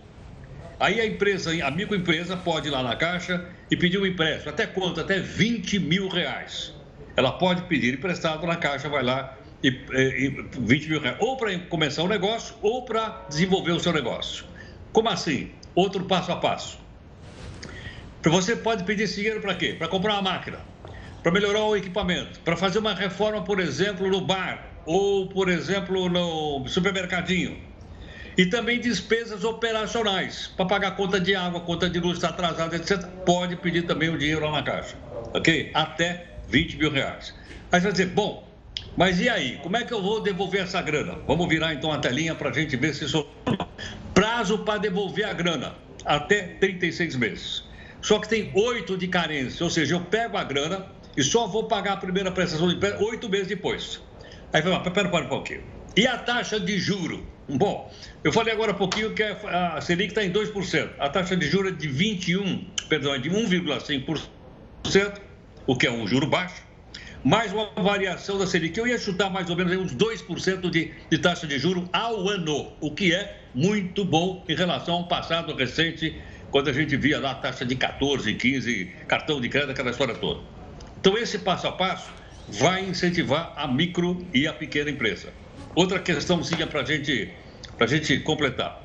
Aí 0.83 1.01
a 1.01 1.07
empresa, 1.07 1.53
a 1.64 1.71
microempresa, 1.71 2.37
pode 2.37 2.66
ir 2.66 2.73
lá 2.73 2.83
na 2.83 2.97
caixa 2.97 3.49
e 3.71 3.77
pedir 3.77 3.99
um 3.99 4.05
empréstimo. 4.05 4.51
Até 4.51 4.66
quanto? 4.66 5.01
Até 5.01 5.21
20 5.21 5.79
mil 5.79 6.09
reais. 6.09 6.75
Ela 7.16 7.31
pode 7.31 7.62
pedir 7.62 7.95
emprestado 7.95 8.45
na 8.49 8.57
caixa, 8.57 8.88
vai 8.88 9.05
lá 9.05 9.38
e, 9.62 9.68
e 9.68 10.45
20 10.59 10.88
mil 10.88 11.01
reais. 11.01 11.16
Ou 11.21 11.37
para 11.37 11.57
começar 11.57 12.03
o 12.03 12.07
um 12.07 12.09
negócio, 12.09 12.57
ou 12.61 12.85
para 12.85 13.27
desenvolver 13.29 13.71
o 13.71 13.79
seu 13.79 13.92
negócio. 13.92 14.45
Como 14.92 15.09
assim? 15.09 15.53
Outro 15.73 16.05
passo 16.05 16.33
a 16.33 16.37
passo. 16.37 16.81
Você 18.25 18.57
pode 18.57 18.83
pedir 18.83 19.05
esse 19.05 19.14
dinheiro 19.14 19.40
para 19.40 19.55
quê? 19.55 19.77
Para 19.79 19.87
comprar 19.87 20.14
uma 20.14 20.23
máquina, 20.23 20.59
para 21.23 21.31
melhorar 21.31 21.62
o 21.62 21.77
equipamento, 21.77 22.40
para 22.40 22.57
fazer 22.57 22.81
uma 22.81 22.92
reforma, 22.92 23.45
por 23.45 23.61
exemplo, 23.61 24.11
no 24.11 24.21
bar 24.21 24.66
ou, 24.85 25.29
por 25.29 25.49
exemplo, 25.49 26.09
no 26.09 26.66
supermercadinho. 26.66 27.71
E 28.37 28.47
também 28.47 28.81
despesas 28.81 29.45
operacionais, 29.45 30.51
para 30.57 30.64
pagar 30.64 30.97
conta 30.97 31.21
de 31.21 31.35
água, 31.35 31.61
conta 31.61 31.88
de 31.88 32.01
luz 32.01 32.16
está 32.16 32.29
atrasada, 32.29 32.77
etc. 32.77 33.05
Pode 33.27 33.57
pedir 33.57 33.83
também 33.83 34.09
o 34.09 34.16
dinheiro 34.16 34.45
lá 34.45 34.53
na 34.53 34.62
caixa, 34.62 34.97
ok? 35.35 35.71
Até 35.75 36.38
20 36.49 36.77
mil 36.79 36.90
reais. 36.90 37.35
Aí 37.71 37.81
você 37.81 37.85
vai 37.85 37.92
dizer, 37.92 38.07
bom, 38.07 38.49
mas 38.97 39.21
e 39.21 39.29
aí? 39.29 39.59
Como 39.62 39.77
é 39.77 39.85
que 39.85 39.92
eu 39.92 40.03
vou 40.03 40.23
devolver 40.23 40.62
essa 40.62 40.81
grana? 40.81 41.18
Vamos 41.27 41.49
virar 41.49 41.75
então 41.75 41.92
a 41.92 41.99
telinha 41.99 42.35
para 42.35 42.51
a 42.51 42.53
gente 42.53 42.77
ver 42.77 42.95
se 42.95 43.05
isso. 43.05 43.27
Prazo 44.14 44.59
para 44.59 44.79
devolver 44.79 45.27
a 45.27 45.33
grana, 45.33 45.75
até 46.05 46.42
36 46.42 47.16
meses. 47.16 47.64
Só 48.01 48.18
que 48.18 48.29
tem 48.29 48.51
oito 48.55 48.97
de 48.97 49.09
carência, 49.09 49.62
ou 49.62 49.71
seja, 49.71 49.95
eu 49.95 50.01
pego 50.01 50.37
a 50.37 50.45
grana 50.45 50.87
e 51.16 51.23
só 51.23 51.47
vou 51.47 51.64
pagar 51.64 51.95
a 51.95 51.97
primeira 51.97 52.31
prestação 52.31 52.68
de 52.68 52.87
oito 53.05 53.29
meses 53.29 53.49
depois. 53.49 54.01
Aí 54.53 54.61
fala, 54.62 54.81
pera, 54.81 55.09
pera 55.09 55.25
um 55.25 55.29
pouquinho. 55.29 55.62
E 55.97 56.07
a 56.07 56.18
taxa 56.18 56.59
de 56.59 56.79
juro? 56.79 57.27
Bom, 57.49 57.93
eu 58.23 58.33
falei 58.33 58.53
agora 58.53 58.73
um 58.73 58.77
pouquinho 58.77 59.15
que 59.15 59.23
a 59.23 59.81
Selic 59.81 60.11
está 60.11 60.25
em 60.25 60.33
2%. 60.33 60.91
A 60.99 61.09
taxa 61.09 61.37
de 61.37 61.47
juro 61.47 61.69
é 61.69 61.73
de 61.73 61.89
21, 61.89 62.65
perdão, 62.89 63.15
é 63.15 63.19
de 63.19 63.29
1,5%, 63.29 65.21
o 65.67 65.77
que 65.77 65.87
é 65.87 65.91
um 65.91 66.07
juro 66.07 66.27
baixo, 66.27 66.63
mais 67.25 67.53
uma 67.53 67.71
variação 67.77 68.39
da 68.39 68.47
Selic. 68.47 68.79
Eu 68.79 68.87
ia 68.87 68.99
chutar 68.99 69.29
mais 69.29 69.51
ou 69.51 69.57
menos 69.57 69.77
uns 69.77 69.95
2% 69.95 70.71
de, 70.71 70.93
de 71.11 71.19
taxa 71.19 71.47
de 71.47 71.59
juro 71.59 71.89
ao 71.93 72.29
ano, 72.29 72.73
o 72.81 72.93
que 72.93 73.13
é 73.13 73.41
muito 73.55 74.05
bom 74.05 74.45
em 74.49 74.55
relação 74.55 74.95
ao 74.95 75.09
passado 75.09 75.55
recente 75.55 76.23
quando 76.51 76.69
a 76.69 76.73
gente 76.73 76.97
via 76.97 77.19
lá 77.19 77.33
a 77.33 77.35
taxa 77.35 77.65
de 77.65 77.75
14, 77.75 78.35
15, 78.35 78.85
cartão 79.09 79.41
de 79.41 79.49
crédito, 79.49 79.73
aquela 79.73 79.91
história 79.91 80.15
toda. 80.15 80.41
Então, 81.01 81.19
esse 81.19 81.39
passo 81.39 81.67
a 81.67 81.73
passo 81.73 82.13
vai 82.49 82.85
incentivar 82.85 83.53
a 83.57 83.67
micro 83.67 84.25
e 84.33 84.47
a 84.47 84.53
pequena 84.53 84.91
empresa. 84.91 85.33
Outra 85.75 85.99
questãozinha 85.99 86.67
para 86.67 86.85
gente, 86.85 87.33
a 87.79 87.87
gente 87.87 88.19
completar. 88.21 88.83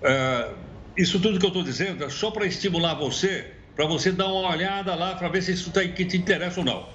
Uh, 0.00 0.54
isso 0.96 1.20
tudo 1.20 1.38
que 1.38 1.44
eu 1.44 1.48
estou 1.48 1.62
dizendo 1.62 2.04
é 2.04 2.08
só 2.08 2.30
para 2.30 2.46
estimular 2.46 2.94
você, 2.94 3.46
para 3.74 3.86
você 3.86 4.12
dar 4.12 4.26
uma 4.26 4.50
olhada 4.50 4.94
lá 4.94 5.14
para 5.14 5.28
ver 5.28 5.42
se 5.42 5.52
isso 5.52 5.70
tá, 5.70 5.82
que 5.84 6.04
te 6.04 6.16
interessa 6.16 6.60
ou 6.60 6.66
não. 6.66 6.88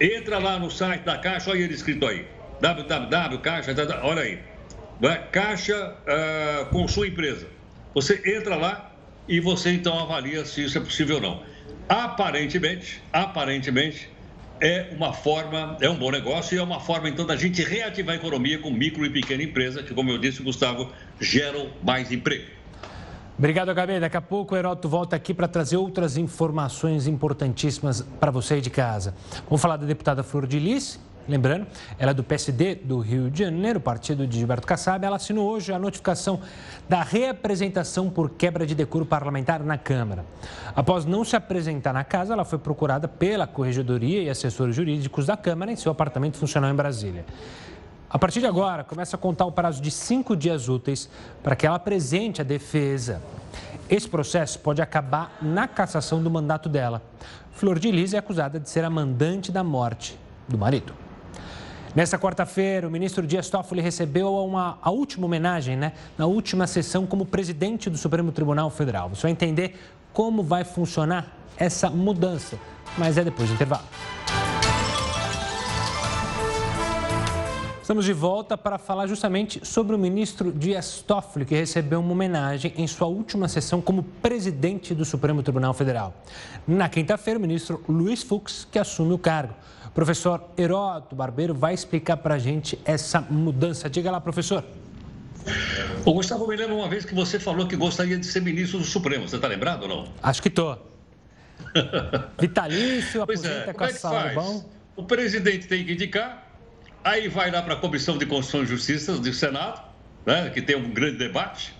Entra 0.00 0.38
lá 0.38 0.58
no 0.58 0.70
site 0.70 1.02
da 1.02 1.18
Caixa, 1.18 1.50
olha 1.50 1.60
ele 1.60 1.74
escrito 1.74 2.06
aí. 2.06 2.26
www, 2.60 3.38
Caixa, 3.38 3.74
tá, 3.74 4.00
olha 4.02 4.22
aí. 4.22 4.38
Caixa 5.30 5.96
uh, 6.02 6.66
com 6.66 6.86
sua 6.88 7.06
empresa. 7.06 7.46
Você 7.94 8.20
entra 8.26 8.56
lá, 8.56 8.94
e 9.28 9.40
você 9.40 9.70
então 9.70 9.98
avalia 9.98 10.44
se 10.44 10.64
isso 10.64 10.76
é 10.78 10.80
possível 10.80 11.16
ou 11.16 11.22
não. 11.22 11.42
Aparentemente, 11.88 13.02
aparentemente, 13.12 14.10
é 14.64 14.88
uma 14.96 15.12
forma, 15.12 15.76
é 15.78 15.90
um 15.90 15.94
bom 15.94 16.10
negócio 16.10 16.56
e 16.56 16.58
é 16.58 16.62
uma 16.62 16.80
forma 16.80 17.06
então 17.06 17.26
da 17.26 17.36
gente 17.36 17.62
reativar 17.62 18.14
a 18.14 18.16
economia 18.16 18.58
com 18.58 18.70
micro 18.70 19.04
e 19.04 19.10
pequena 19.10 19.42
empresa, 19.42 19.82
que 19.82 19.92
como 19.92 20.10
eu 20.10 20.16
disse, 20.16 20.42
Gustavo, 20.42 20.90
geram 21.20 21.68
mais 21.82 22.10
emprego. 22.10 22.46
Obrigado, 23.38 23.74
Gabi. 23.74 24.00
Daqui 24.00 24.16
a 24.16 24.22
pouco 24.22 24.54
o 24.54 24.56
Heroto 24.56 24.88
volta 24.88 25.16
aqui 25.16 25.34
para 25.34 25.46
trazer 25.46 25.76
outras 25.76 26.16
informações 26.16 27.06
importantíssimas 27.06 28.00
para 28.18 28.30
você 28.30 28.54
aí 28.54 28.60
de 28.62 28.70
casa. 28.70 29.14
Vamos 29.46 29.60
falar 29.60 29.76
da 29.76 29.84
deputada 29.84 30.22
Flor 30.22 30.46
de 30.46 30.58
Lis, 30.58 30.98
Lembrando, 31.28 31.66
ela 31.98 32.10
é 32.10 32.14
do 32.14 32.22
PSD 32.22 32.74
do 32.74 32.98
Rio 32.98 33.30
de 33.30 33.44
Janeiro, 33.44 33.80
partido 33.80 34.26
de 34.26 34.38
Gilberto 34.38 34.66
Kassab. 34.66 35.04
Ela 35.04 35.16
assinou 35.16 35.50
hoje 35.50 35.72
a 35.72 35.78
notificação 35.78 36.40
da 36.88 37.02
reapresentação 37.02 38.10
por 38.10 38.30
quebra 38.30 38.66
de 38.66 38.74
decoro 38.74 39.06
parlamentar 39.06 39.62
na 39.64 39.78
Câmara. 39.78 40.24
Após 40.76 41.04
não 41.04 41.24
se 41.24 41.34
apresentar 41.34 41.94
na 41.94 42.04
casa, 42.04 42.34
ela 42.34 42.44
foi 42.44 42.58
procurada 42.58 43.08
pela 43.08 43.46
Corregedoria 43.46 44.22
e 44.22 44.28
assessores 44.28 44.76
jurídicos 44.76 45.26
da 45.26 45.36
Câmara 45.36 45.72
em 45.72 45.76
seu 45.76 45.90
apartamento 45.90 46.36
funcional 46.36 46.70
em 46.70 46.74
Brasília. 46.74 47.24
A 48.10 48.18
partir 48.18 48.40
de 48.40 48.46
agora, 48.46 48.84
começa 48.84 49.16
a 49.16 49.18
contar 49.18 49.46
o 49.46 49.52
prazo 49.52 49.82
de 49.82 49.90
cinco 49.90 50.36
dias 50.36 50.68
úteis 50.68 51.08
para 51.42 51.56
que 51.56 51.66
ela 51.66 51.76
apresente 51.76 52.40
a 52.40 52.44
defesa. 52.44 53.20
Esse 53.88 54.08
processo 54.08 54.58
pode 54.58 54.80
acabar 54.80 55.36
na 55.42 55.66
cassação 55.66 56.22
do 56.22 56.30
mandato 56.30 56.68
dela. 56.68 57.02
Flor 57.52 57.78
de 57.78 57.90
Lis 57.90 58.14
é 58.14 58.18
acusada 58.18 58.60
de 58.60 58.68
ser 58.68 58.84
a 58.84 58.90
mandante 58.90 59.50
da 59.50 59.64
morte 59.64 60.18
do 60.48 60.56
marido. 60.56 61.03
Nessa 61.94 62.18
quarta-feira, 62.18 62.88
o 62.88 62.90
ministro 62.90 63.24
Dias 63.24 63.48
Toffoli 63.48 63.80
recebeu 63.80 64.34
uma, 64.34 64.78
a 64.82 64.90
última 64.90 65.26
homenagem, 65.26 65.76
né, 65.76 65.92
na 66.18 66.26
última 66.26 66.66
sessão 66.66 67.06
como 67.06 67.24
presidente 67.24 67.88
do 67.88 67.96
Supremo 67.96 68.32
Tribunal 68.32 68.68
Federal. 68.68 69.10
Você 69.10 69.22
vai 69.22 69.30
entender 69.30 69.78
como 70.12 70.42
vai 70.42 70.64
funcionar 70.64 71.36
essa 71.56 71.88
mudança, 71.88 72.58
mas 72.98 73.16
é 73.16 73.22
depois 73.22 73.48
do 73.48 73.54
intervalo. 73.54 73.84
Estamos 77.80 78.04
de 78.04 78.12
volta 78.12 78.58
para 78.58 78.76
falar 78.76 79.06
justamente 79.06 79.64
sobre 79.64 79.94
o 79.94 79.98
ministro 79.98 80.50
Dias 80.50 81.00
Toffoli, 81.00 81.44
que 81.44 81.54
recebeu 81.54 82.00
uma 82.00 82.10
homenagem 82.10 82.72
em 82.76 82.88
sua 82.88 83.06
última 83.06 83.46
sessão 83.46 83.80
como 83.80 84.02
presidente 84.02 84.96
do 84.96 85.04
Supremo 85.04 85.44
Tribunal 85.44 85.72
Federal. 85.74 86.12
Na 86.66 86.88
quinta-feira, 86.88 87.38
o 87.38 87.42
ministro 87.42 87.84
Luiz 87.88 88.20
Fux, 88.22 88.66
que 88.68 88.80
assume 88.80 89.12
o 89.12 89.18
cargo. 89.18 89.54
Professor 89.94 90.42
Heródoto 90.58 91.14
Barbeiro 91.14 91.54
vai 91.54 91.72
explicar 91.72 92.16
para 92.16 92.34
a 92.34 92.38
gente 92.38 92.76
essa 92.84 93.20
mudança. 93.20 93.88
Diga 93.88 94.10
lá, 94.10 94.20
professor. 94.20 94.64
O 96.04 96.12
Gustavo, 96.12 96.48
me 96.48 96.56
lembra 96.56 96.74
uma 96.74 96.88
vez 96.88 97.04
que 97.04 97.14
você 97.14 97.38
falou 97.38 97.68
que 97.68 97.76
gostaria 97.76 98.18
de 98.18 98.26
ser 98.26 98.42
ministro 98.42 98.78
do 98.78 98.84
Supremo. 98.84 99.28
Você 99.28 99.36
está 99.36 99.46
lembrado 99.46 99.84
ou 99.84 99.88
não? 99.88 100.12
Acho 100.20 100.42
que 100.42 100.48
estou. 100.48 100.90
Vitalício, 102.40 103.24
pois 103.24 103.44
é, 103.44 103.72
com 103.72 103.84
é 103.84 103.92
que 103.92 103.98
faz? 103.98 104.34
bom. 104.34 104.68
O 104.96 105.04
presidente 105.04 105.68
tem 105.68 105.84
que 105.84 105.92
indicar, 105.92 106.44
aí 107.02 107.28
vai 107.28 107.50
lá 107.50 107.62
para 107.62 107.74
a 107.74 107.76
Comissão 107.76 108.18
de 108.18 108.26
Constituição 108.26 108.62
e 108.62 108.66
Justiça 108.66 109.12
do 109.16 109.32
Senado, 109.32 109.80
né, 110.26 110.50
que 110.50 110.60
tem 110.60 110.76
um 110.76 110.90
grande 110.90 111.18
debate. 111.18 111.74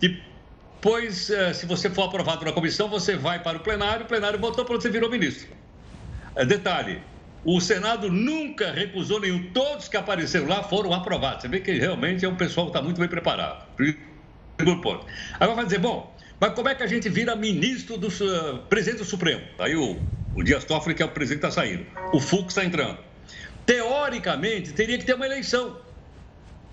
Depois, 0.00 1.30
eh, 1.30 1.52
se 1.52 1.66
você 1.66 1.90
for 1.90 2.04
aprovado 2.04 2.44
na 2.44 2.52
comissão, 2.52 2.88
você 2.88 3.16
vai 3.16 3.42
para 3.42 3.58
o 3.58 3.60
plenário, 3.60 4.04
o 4.04 4.08
plenário 4.08 4.38
votou 4.38 4.64
para 4.64 4.76
você 4.76 4.88
virou 4.88 5.10
ministro. 5.10 5.48
Eh, 6.36 6.44
detalhe, 6.44 7.02
o 7.44 7.60
Senado 7.60 8.10
nunca 8.10 8.72
recusou 8.72 9.20
nenhum. 9.20 9.50
Todos 9.52 9.88
que 9.88 9.96
apareceram 9.96 10.46
lá 10.46 10.62
foram 10.62 10.92
aprovados. 10.92 11.42
Você 11.42 11.48
vê 11.48 11.60
que 11.60 11.72
realmente 11.72 12.24
é 12.24 12.28
um 12.28 12.36
pessoal 12.36 12.66
que 12.66 12.70
está 12.70 12.82
muito 12.82 12.98
bem 12.98 13.08
preparado. 13.08 13.66
Segundo 14.58 14.80
ponto. 14.80 15.06
Agora 15.34 15.56
vai 15.56 15.64
dizer, 15.64 15.78
bom, 15.78 16.14
mas 16.40 16.54
como 16.54 16.68
é 16.68 16.74
que 16.74 16.82
a 16.82 16.86
gente 16.86 17.08
vira 17.08 17.36
ministro 17.36 17.98
do 17.98 18.08
uh, 18.08 18.58
presidente 18.68 18.98
do 18.98 19.04
Supremo? 19.04 19.42
Aí 19.58 19.76
o, 19.76 19.98
o 20.34 20.42
Dias 20.42 20.64
Toffoli, 20.64 20.94
que 20.94 21.02
é 21.02 21.06
o 21.06 21.10
presidente, 21.10 21.46
está 21.46 21.50
saindo. 21.50 21.86
O 22.12 22.20
Fux 22.20 22.48
está 22.48 22.64
entrando. 22.64 22.98
Teoricamente, 23.66 24.72
teria 24.72 24.98
que 24.98 25.04
ter 25.04 25.14
uma 25.14 25.26
eleição. 25.26 25.78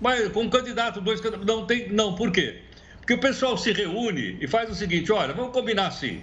Mas 0.00 0.28
com 0.28 0.42
um 0.42 0.50
candidato, 0.50 1.00
dois 1.00 1.20
candidatos. 1.20 1.46
Não 1.46 1.66
tem. 1.66 1.88
Não, 1.90 2.14
por 2.14 2.32
quê? 2.32 2.60
Porque 2.98 3.14
o 3.14 3.18
pessoal 3.18 3.56
se 3.56 3.72
reúne 3.72 4.36
e 4.40 4.48
faz 4.48 4.70
o 4.70 4.74
seguinte: 4.74 5.12
olha, 5.12 5.32
vamos 5.32 5.52
combinar 5.52 5.88
assim. 5.88 6.22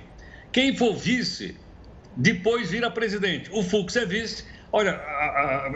Quem 0.52 0.76
for 0.76 0.96
vice, 0.96 1.56
depois 2.15 2.69
vira 2.69 2.89
presidente. 2.89 3.50
O 3.52 3.63
Fux 3.63 3.95
é 3.95 4.06
vice, 4.06 4.45
olha, 4.72 4.91
a, 4.91 5.67
a, 5.67 5.72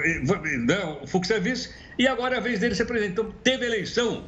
não, 0.60 1.04
o 1.04 1.08
Fux 1.08 1.30
é 1.32 1.40
vice, 1.40 1.74
e 1.98 2.08
agora 2.08 2.36
é 2.36 2.38
a 2.38 2.42
vez 2.42 2.60
dele 2.60 2.76
ser 2.76 2.86
presidente. 2.86 3.14
Então, 3.14 3.32
teve 3.44 3.66
eleição? 3.66 4.26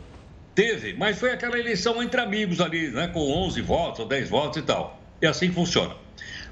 Teve, 0.53 0.93
mas 0.93 1.19
foi 1.19 1.31
aquela 1.31 1.59
eleição 1.59 2.01
entre 2.01 2.21
amigos 2.21 2.61
ali, 2.61 2.89
né, 2.89 3.09
com 3.09 3.19
11 3.19 3.61
votos 3.61 3.99
ou 3.99 4.07
10 4.07 4.29
votos 4.29 4.61
e 4.61 4.65
tal. 4.65 5.01
É 5.21 5.27
assim 5.27 5.49
que 5.49 5.55
funciona. 5.55 5.95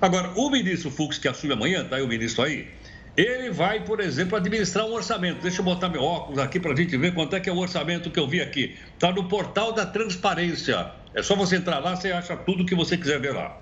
Agora, 0.02 0.32
o 0.36 0.50
ministro 0.50 0.92
Fux, 0.92 1.18
que 1.18 1.28
assume 1.28 1.54
amanhã, 1.54 1.86
tá 1.86 1.96
aí 1.96 2.02
o 2.02 2.08
ministro 2.08 2.44
aí, 2.44 2.68
ele 3.16 3.52
vai, 3.52 3.86
por 3.86 4.00
exemplo, 4.00 4.36
administrar 4.36 4.86
um 4.86 4.94
orçamento. 4.94 5.42
Deixa 5.42 5.62
eu 5.62 5.66
botar 5.66 5.88
meu 5.88 6.02
óculos 6.02 6.40
aqui 6.40 6.60
para 6.60 6.74
a 6.74 6.76
gente 6.76 6.98
ver 6.98 7.14
quanto 7.14 7.36
é 7.36 7.40
que 7.40 7.50
é 7.50 7.54
o 7.54 7.58
orçamento 7.58 8.10
que 8.10 8.20
eu 8.20 8.28
vi 8.28 8.42
aqui. 8.42 8.76
Está 8.94 9.12
no 9.12 9.30
portal 9.30 9.72
da 9.72 9.86
transparência. 9.86 10.92
É 11.14 11.22
só 11.22 11.36
você 11.36 11.58
entrar 11.58 11.80
lá, 11.80 11.96
você 11.96 12.12
acha 12.12 12.36
tudo 12.36 12.66
que 12.66 12.74
você 12.74 12.98
quiser 12.98 13.22
ver 13.22 13.34
lá. 13.34 13.58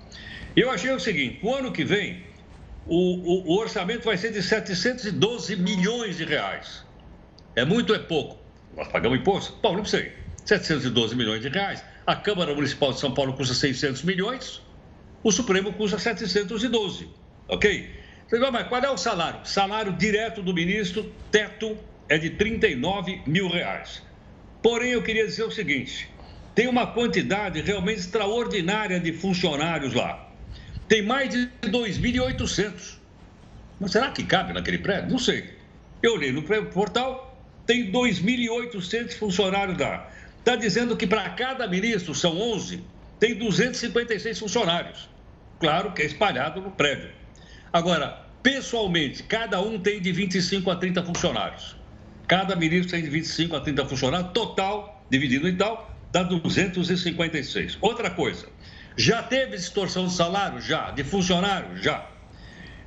Eu 0.56 0.70
achei 0.70 0.90
o 0.90 1.00
seguinte: 1.00 1.40
o 1.42 1.54
ano 1.54 1.72
que 1.72 1.84
vem, 1.84 2.22
o, 2.86 2.96
o, 2.96 3.52
o 3.52 3.58
orçamento 3.58 4.04
vai 4.04 4.16
ser 4.16 4.32
de 4.32 4.42
712 4.42 5.56
milhões 5.56 6.16
de 6.16 6.24
reais. 6.24 6.84
É 7.54 7.64
muito 7.64 7.90
ou 7.90 7.96
é 7.96 7.98
pouco? 7.98 8.38
Nós 8.76 8.88
pagamos 8.88 9.18
imposto? 9.18 9.58
Bom, 9.62 9.76
não 9.76 9.84
sei. 9.84 10.12
712 10.44 11.14
milhões 11.14 11.40
de 11.40 11.48
reais. 11.48 11.84
A 12.06 12.16
Câmara 12.16 12.54
Municipal 12.54 12.92
de 12.92 13.00
São 13.00 13.12
Paulo 13.14 13.34
custa 13.34 13.54
600 13.54 14.02
milhões. 14.02 14.62
O 15.22 15.30
Supremo 15.30 15.72
custa 15.72 15.98
712. 15.98 17.08
Ok? 17.48 18.02
mas 18.50 18.66
qual 18.66 18.82
é 18.82 18.90
o 18.90 18.96
salário? 18.96 19.40
Salário 19.44 19.92
direto 19.92 20.42
do 20.42 20.54
ministro, 20.54 21.12
teto 21.30 21.76
é 22.08 22.16
de 22.16 22.30
39 22.30 23.22
mil 23.26 23.48
reais. 23.48 24.02
Porém, 24.62 24.92
eu 24.92 25.02
queria 25.02 25.26
dizer 25.26 25.44
o 25.44 25.50
seguinte: 25.50 26.08
tem 26.54 26.66
uma 26.66 26.86
quantidade 26.86 27.60
realmente 27.60 28.00
extraordinária 28.00 28.98
de 28.98 29.12
funcionários 29.12 29.92
lá. 29.92 30.31
Tem 30.92 31.00
mais 31.00 31.30
de 31.30 31.48
2.800. 31.62 32.98
Mas 33.80 33.92
será 33.92 34.10
que 34.10 34.22
cabe 34.22 34.52
naquele 34.52 34.76
prédio? 34.76 35.10
Não 35.10 35.18
sei. 35.18 35.54
Eu 36.02 36.16
olhei 36.16 36.30
no 36.30 36.42
portal, 36.42 37.34
tem 37.64 37.90
2.800 37.90 39.14
funcionários 39.14 39.78
lá. 39.78 40.10
Está 40.38 40.54
dizendo 40.54 40.94
que 40.94 41.06
para 41.06 41.30
cada 41.30 41.66
ministro, 41.66 42.14
são 42.14 42.38
11, 42.38 42.84
tem 43.18 43.34
256 43.34 44.38
funcionários. 44.38 45.08
Claro 45.58 45.92
que 45.92 46.02
é 46.02 46.04
espalhado 46.04 46.60
no 46.60 46.70
prédio. 46.70 47.08
Agora, 47.72 48.26
pessoalmente, 48.42 49.22
cada 49.22 49.62
um 49.62 49.80
tem 49.80 49.98
de 49.98 50.12
25 50.12 50.70
a 50.70 50.76
30 50.76 51.04
funcionários. 51.04 51.74
Cada 52.28 52.54
ministro 52.54 52.90
tem 52.90 53.02
de 53.02 53.08
25 53.08 53.56
a 53.56 53.60
30 53.62 53.86
funcionários, 53.86 54.30
total, 54.32 55.02
dividido 55.08 55.48
em 55.48 55.56
tal, 55.56 55.90
dá 56.12 56.22
256. 56.22 57.78
Outra 57.80 58.10
coisa, 58.10 58.46
já 58.96 59.22
teve 59.22 59.56
distorção 59.56 60.06
de 60.06 60.12
salário? 60.12 60.60
Já. 60.60 60.90
De 60.90 61.04
funcionário? 61.04 61.76
Já. 61.76 62.06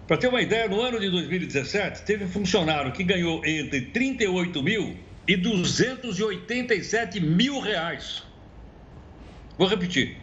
Para 0.08 0.18
ter 0.18 0.28
uma 0.28 0.42
ideia, 0.42 0.68
no 0.68 0.82
ano 0.82 1.00
de 1.00 1.10
2017, 1.10 2.04
teve 2.04 2.28
funcionário 2.28 2.92
que 2.92 3.04
ganhou 3.04 3.44
entre 3.46 3.82
38 3.82 4.62
mil 4.62 4.96
e 5.28 5.36
287 5.36 7.20
mil 7.20 7.60
reais. 7.60 8.24
Vou 9.58 9.68
repetir. 9.68 10.18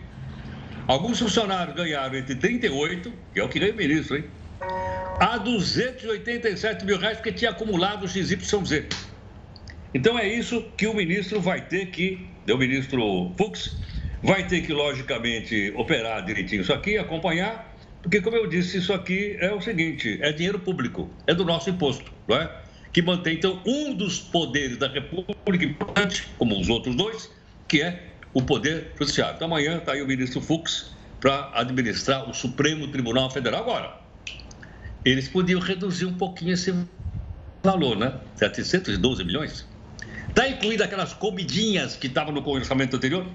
Alguns 0.87 1.19
funcionários 1.19 1.75
ganharam 1.75 2.17
entre 2.17 2.35
38, 2.35 3.13
que 3.33 3.41
é 3.41 3.45
o 3.45 3.49
que 3.49 3.59
ganha 3.59 3.73
o 3.73 3.77
ministro, 3.77 4.17
hein? 4.17 4.25
a 5.19 5.39
287 5.39 6.85
mil 6.85 6.99
reais 6.99 7.19
porque 7.19 7.33
tinha 7.33 7.51
acumulado 7.51 8.05
o 8.05 8.09
XYZ. 8.09 8.87
Então 9.95 10.19
é 10.19 10.27
isso 10.27 10.65
que 10.77 10.87
o 10.87 10.95
ministro 10.95 11.41
vai 11.41 11.61
ter 11.61 11.87
que, 11.87 12.27
o 12.51 12.57
ministro 12.57 13.33
Fux, 13.37 13.77
vai 14.23 14.47
ter 14.47 14.61
que, 14.63 14.73
logicamente, 14.73 15.73
operar 15.77 16.25
direitinho 16.25 16.63
isso 16.63 16.73
aqui, 16.73 16.97
acompanhar, 16.97 17.75
porque, 18.03 18.21
como 18.21 18.37
eu 18.37 18.47
disse, 18.47 18.79
isso 18.79 18.93
aqui 18.93 19.37
é 19.41 19.53
o 19.53 19.61
seguinte: 19.61 20.19
é 20.21 20.33
dinheiro 20.33 20.59
público, 20.59 21.11
é 21.27 21.35
do 21.35 21.45
nosso 21.45 21.71
imposto, 21.71 22.13
não 22.29 22.37
é? 22.37 22.51
Que 22.93 23.01
mantém, 23.01 23.37
então, 23.37 23.61
um 23.65 23.95
dos 23.95 24.19
poderes 24.21 24.77
da 24.77 24.89
República 24.89 25.65
importante, 25.65 26.29
como 26.37 26.59
os 26.61 26.69
outros 26.69 26.95
dois, 26.95 27.31
que 27.67 27.81
é 27.81 28.09
o 28.35 28.43
Poder 28.43 28.93
Judiciário. 28.99 29.37
Então, 29.37 29.47
amanhã 29.47 29.79
está 29.79 29.93
aí 29.93 30.03
o 30.03 30.07
ministro 30.07 30.41
Fux 30.41 30.93
para 31.21 31.51
administrar 31.55 32.29
o 32.29 32.35
Supremo 32.35 32.89
Tribunal 32.89 33.31
Federal. 33.31 33.63
Agora, 33.63 33.99
eles 35.05 35.29
podiam 35.29 35.61
reduzir 35.61 36.05
um 36.05 36.15
pouquinho 36.15 36.53
esse 36.53 36.75
valor, 37.63 37.97
né? 37.97 38.15
712 38.35 39.25
milhões. 39.25 39.67
Está 40.29 40.49
incluída 40.49 40.85
aquelas 40.85 41.13
comidinhas 41.13 41.97
que 41.97 42.09
estavam 42.09 42.33
no 42.33 42.47
orçamento 42.47 42.97
anterior? 42.97 43.27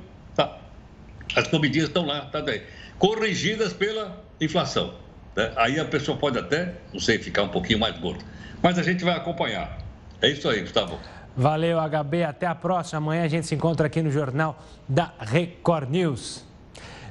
As 1.35 1.47
comidinhas 1.47 1.87
estão 1.87 2.05
lá, 2.05 2.21
tá 2.25 2.41
daí. 2.41 2.63
Corrigidas 2.97 3.73
pela 3.73 4.23
inflação. 4.39 4.93
Né? 5.35 5.51
Aí 5.55 5.79
a 5.79 5.85
pessoa 5.85 6.17
pode 6.17 6.37
até, 6.37 6.73
não 6.91 6.99
sei, 6.99 7.19
ficar 7.19 7.43
um 7.43 7.49
pouquinho 7.49 7.79
mais 7.79 7.97
gorda. 7.99 8.23
Mas 8.61 8.79
a 8.79 8.83
gente 8.83 9.03
vai 9.03 9.15
acompanhar. 9.15 9.77
É 10.21 10.29
isso 10.29 10.49
aí, 10.49 10.61
Gustavo. 10.61 10.97
Valeu, 11.35 11.77
HB. 11.79 12.23
Até 12.23 12.47
a 12.47 12.55
próxima. 12.55 12.97
Amanhã 12.97 13.23
a 13.23 13.27
gente 13.27 13.45
se 13.45 13.53
encontra 13.53 13.85
aqui 13.85 14.01
no 14.01 14.09
Jornal 14.09 14.57
da 14.87 15.13
Record 15.19 15.89
News. 15.89 16.43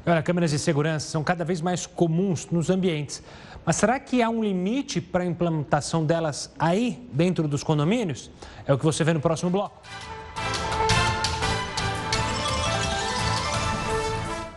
Olha, 0.04 0.22
câmeras 0.22 0.50
de 0.50 0.58
segurança 0.58 1.08
são 1.08 1.22
cada 1.22 1.44
vez 1.44 1.60
mais 1.60 1.86
comuns 1.86 2.46
nos 2.50 2.68
ambientes. 2.68 3.22
Mas 3.64 3.76
será 3.76 3.98
que 3.98 4.22
há 4.22 4.28
um 4.30 4.42
limite 4.42 5.00
para 5.00 5.24
a 5.24 5.26
implementação 5.26 6.04
delas 6.04 6.52
aí, 6.58 7.08
dentro 7.12 7.48
dos 7.48 7.64
condomínios? 7.64 8.30
É 8.66 8.72
o 8.72 8.78
que 8.78 8.84
você 8.84 9.02
vê 9.02 9.12
no 9.12 9.20
próximo 9.20 9.50
bloco. 9.50 9.80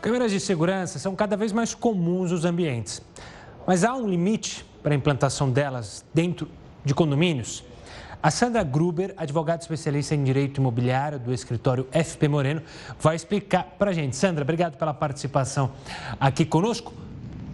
Câmeras 0.02 0.32
de 0.32 0.40
segurança 0.40 0.98
são 0.98 1.14
cada 1.14 1.36
vez 1.36 1.52
mais 1.52 1.76
comuns 1.76 2.32
nos 2.32 2.46
ambientes. 2.46 3.02
Mas 3.68 3.84
há 3.84 3.94
um 3.94 4.08
limite 4.08 4.66
para 4.82 4.94
a 4.94 4.96
implantação 4.96 5.52
delas 5.52 6.06
dentro 6.14 6.48
de 6.86 6.94
condomínios? 6.94 7.66
A 8.24 8.32
Sandra 8.32 8.64
Gruber, 8.64 9.14
advogada 9.18 9.62
especialista 9.62 10.16
em 10.16 10.24
direito 10.24 10.62
imobiliário 10.62 11.20
do 11.20 11.34
escritório 11.34 11.86
FP 11.92 12.30
Moreno, 12.30 12.62
vai 12.98 13.14
explicar 13.14 13.76
para 13.78 13.92
a 13.92 13.94
gente. 13.94 14.16
Sandra, 14.16 14.44
obrigado 14.44 14.78
pela 14.78 14.94
participação 14.94 15.72
aqui 16.18 16.46
conosco. 16.46 16.94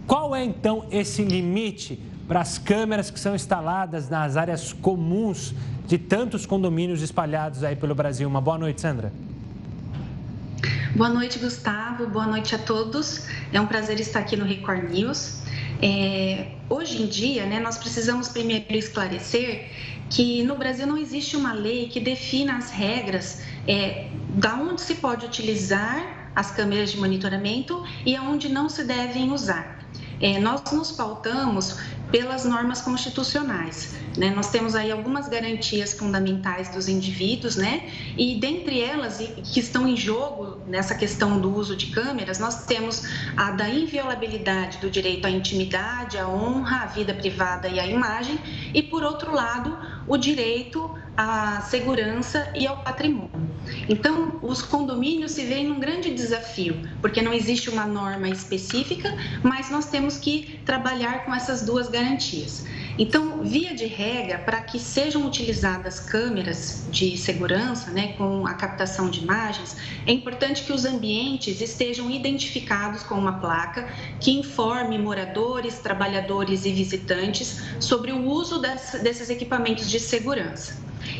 Qual 0.06 0.34
é 0.34 0.44
então 0.44 0.86
esse 0.88 1.24
limite 1.24 2.00
para 2.28 2.40
as 2.40 2.58
câmeras 2.58 3.10
que 3.10 3.18
são 3.18 3.34
instaladas 3.34 4.08
nas 4.08 4.36
áreas 4.36 4.72
comuns 4.72 5.52
de 5.84 5.98
tantos 5.98 6.46
condomínios 6.46 7.02
espalhados 7.02 7.64
aí 7.64 7.74
pelo 7.74 7.94
Brasil? 7.94 8.28
Uma 8.28 8.40
boa 8.40 8.56
noite, 8.56 8.80
Sandra. 8.80 9.12
Boa 10.96 11.10
noite, 11.10 11.38
Gustavo. 11.38 12.06
Boa 12.06 12.26
noite 12.26 12.54
a 12.54 12.58
todos. 12.58 13.26
É 13.52 13.60
um 13.60 13.66
prazer 13.66 14.00
estar 14.00 14.20
aqui 14.20 14.34
no 14.34 14.46
Record 14.46 14.90
News. 14.90 15.42
É, 15.82 16.52
hoje 16.70 17.02
em 17.02 17.06
dia, 17.06 17.44
né, 17.44 17.60
nós 17.60 17.76
precisamos 17.76 18.28
primeiro 18.28 18.74
esclarecer 18.74 19.68
que 20.08 20.42
no 20.42 20.56
Brasil 20.56 20.86
não 20.86 20.96
existe 20.96 21.36
uma 21.36 21.52
lei 21.52 21.90
que 21.90 22.00
defina 22.00 22.56
as 22.56 22.70
regras 22.70 23.42
é, 23.68 24.08
da 24.30 24.54
onde 24.54 24.80
se 24.80 24.94
pode 24.94 25.26
utilizar 25.26 26.30
as 26.34 26.50
câmeras 26.50 26.92
de 26.92 26.96
monitoramento 26.96 27.84
e 28.06 28.16
aonde 28.16 28.48
não 28.48 28.70
se 28.70 28.82
devem 28.82 29.30
usar. 29.30 29.78
É, 30.18 30.38
nós 30.38 30.62
nos 30.72 30.92
pautamos 30.92 31.76
pelas 32.10 32.44
normas 32.44 32.80
constitucionais. 32.80 33.94
Né? 34.16 34.30
Nós 34.30 34.50
temos 34.50 34.74
aí 34.74 34.90
algumas 34.90 35.28
garantias 35.28 35.92
fundamentais 35.92 36.68
dos 36.70 36.88
indivíduos, 36.88 37.56
né? 37.56 37.90
E 38.16 38.36
dentre 38.36 38.80
elas, 38.80 39.18
que 39.18 39.60
estão 39.60 39.86
em 39.86 39.96
jogo 39.96 40.62
nessa 40.66 40.94
questão 40.94 41.38
do 41.38 41.54
uso 41.54 41.76
de 41.76 41.86
câmeras, 41.86 42.38
nós 42.38 42.64
temos 42.64 43.02
a 43.36 43.50
da 43.50 43.68
inviolabilidade 43.68 44.78
do 44.78 44.90
direito 44.90 45.26
à 45.26 45.30
intimidade, 45.30 46.16
à 46.16 46.26
honra, 46.28 46.84
à 46.84 46.86
vida 46.86 47.12
privada 47.12 47.68
e 47.68 47.78
à 47.78 47.86
imagem, 47.86 48.38
e 48.72 48.82
por 48.82 49.02
outro 49.02 49.34
lado, 49.34 49.76
o 50.06 50.16
direito 50.16 50.90
à 51.16 51.62
segurança 51.62 52.50
e 52.54 52.66
ao 52.66 52.76
patrimônio. 52.82 53.30
Então, 53.88 54.38
os 54.42 54.62
condomínios 54.62 55.32
se 55.32 55.44
veem 55.44 55.66
num 55.66 55.80
grande 55.80 56.12
desafio, 56.12 56.76
porque 57.00 57.22
não 57.22 57.32
existe 57.32 57.70
uma 57.70 57.86
norma 57.86 58.28
específica, 58.28 59.12
mas 59.42 59.70
nós 59.70 59.86
temos 59.86 60.18
que 60.18 60.60
trabalhar 60.64 61.24
com 61.24 61.34
essas 61.34 61.62
duas 61.62 61.88
garantias. 61.96 62.64
Então, 62.98 63.42
via 63.42 63.74
de 63.74 63.86
regra, 63.86 64.38
para 64.38 64.60
que 64.60 64.78
sejam 64.78 65.26
utilizadas 65.26 65.98
câmeras 65.98 66.86
de 66.90 67.16
segurança, 67.16 67.90
né, 67.90 68.14
com 68.18 68.46
a 68.46 68.54
captação 68.54 69.08
de 69.08 69.20
imagens, 69.20 69.76
é 70.06 70.12
importante 70.12 70.62
que 70.62 70.72
os 70.72 70.84
ambientes 70.84 71.60
estejam 71.60 72.10
identificados 72.10 73.02
com 73.02 73.14
uma 73.14 73.38
placa 73.40 73.88
que 74.20 74.30
informe 74.30 74.98
moradores, 74.98 75.78
trabalhadores 75.78 76.64
e 76.66 76.72
visitantes 76.72 77.60
sobre 77.80 78.12
o 78.12 78.26
uso 78.26 78.58
desses 78.58 79.30
equipamentos 79.30 79.90
de 79.90 79.98
segurança. 79.98 80.76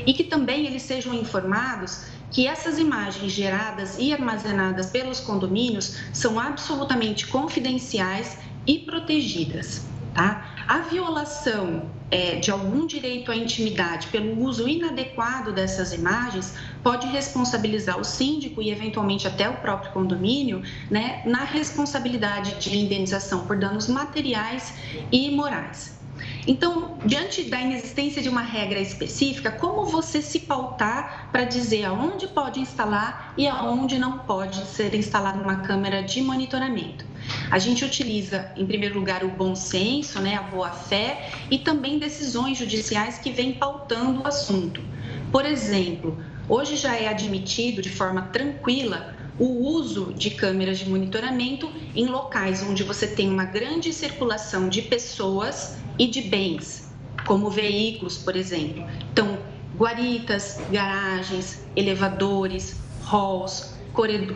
E 0.07 0.13
que 0.13 0.25
também 0.25 0.67
eles 0.67 0.83
sejam 0.83 1.15
informados 1.15 2.05
que 2.31 2.47
essas 2.47 2.79
imagens 2.79 3.33
geradas 3.33 3.97
e 3.99 4.13
armazenadas 4.13 4.87
pelos 4.87 5.21
condomínios 5.21 5.97
são 6.13 6.41
absolutamente 6.41 7.27
confidenciais 7.29 8.39
e 8.67 8.81
protegidas. 8.81 9.96
Tá? 10.17 10.47
A 10.67 10.79
violação 10.79 11.91
é, 12.11 12.37
de 12.37 12.51
algum 12.51 12.87
direito 12.87 13.31
à 13.31 13.37
intimidade 13.37 14.07
pelo 14.07 14.43
uso 14.45 14.67
inadequado 14.67 15.53
dessas 15.53 15.93
imagens 15.93 16.55
pode 16.83 17.07
responsabilizar 17.09 18.01
o 18.01 18.05
síndico 18.05 18.63
e, 18.63 18.71
eventualmente, 18.71 19.29
até 19.29 19.47
o 19.47 19.59
próprio 19.59 19.93
condomínio 19.93 20.63
né, 20.91 21.21
na 21.27 21.45
responsabilidade 21.45 22.55
de 22.59 22.79
indenização 22.79 23.47
por 23.47 23.59
danos 23.59 23.89
materiais 23.89 24.73
e 25.13 25.31
morais. 25.31 26.01
Então, 26.47 26.97
diante 27.05 27.43
da 27.51 27.61
inexistência 27.61 28.23
de 28.23 28.31
uma 28.31 28.41
regra 28.41 28.81
específica, 28.81 29.51
como 29.51 29.85
você 29.85 30.23
se 30.23 30.41
pautar 30.41 31.29
para 31.31 31.45
dizer 31.45 31.85
aonde 31.85 32.27
pode 32.29 32.59
instalar 32.59 33.35
e 33.37 33.47
aonde 33.47 33.99
não 33.99 34.21
pode 34.21 34.65
ser 34.65 34.95
instalada 34.95 35.43
uma 35.43 35.57
câmera 35.57 36.03
de 36.03 36.23
monitoramento? 36.23 37.05
A 37.51 37.59
gente 37.59 37.85
utiliza, 37.85 38.51
em 38.57 38.67
primeiro 38.67 38.99
lugar, 38.99 39.25
o 39.25 39.29
bom 39.29 39.55
senso, 39.55 40.21
né, 40.21 40.37
a 40.37 40.43
boa-fé 40.43 41.31
e 41.51 41.59
também 41.59 41.99
decisões 41.99 42.59
judiciais 42.59 43.19
que 43.19 43.31
vêm 43.31 43.53
pautando 43.53 44.23
o 44.23 44.27
assunto. 44.27 44.83
Por 45.31 45.45
exemplo, 45.45 46.19
hoje 46.49 46.77
já 46.77 46.97
é 46.97 47.09
admitido 47.09 47.83
de 47.83 47.91
forma 47.91 48.23
tranquila 48.23 49.15
o 49.39 49.69
uso 49.69 50.15
de 50.15 50.31
câmeras 50.31 50.79
de 50.79 50.89
monitoramento 50.89 51.71
em 51.95 52.07
locais 52.07 52.63
onde 52.63 52.83
você 52.83 53.07
tem 53.07 53.29
uma 53.29 53.45
grande 53.45 53.93
circulação 53.93 54.69
de 54.69 54.83
pessoas 54.83 55.77
e 55.99 56.07
de 56.07 56.23
bens, 56.23 56.91
como 57.27 57.51
veículos, 57.51 58.17
por 58.17 58.35
exemplo. 58.35 58.87
Então, 59.13 59.39
guaritas, 59.77 60.59
garagens, 60.71 61.63
elevadores, 61.75 62.77
halls, 63.05 63.76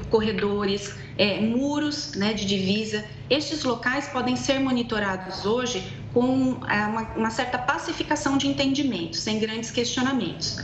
corredores, 0.09 0.95
é, 1.19 1.41
muros 1.41 2.15
né, 2.15 2.33
de 2.33 2.47
divisa. 2.47 3.05
Estes 3.29 3.63
locais 3.63 4.09
podem 4.09 4.35
ser 4.35 4.59
monitorados 4.59 5.45
hoje 5.45 5.93
com 6.15 6.59
é, 6.67 6.87
uma, 6.87 7.03
uma 7.15 7.31
certa 7.31 7.59
pacificação 7.59 8.39
de 8.39 8.49
entendimento, 8.49 9.17
sem 9.17 9.39
grandes 9.39 9.71
questionamentos. 9.71 10.59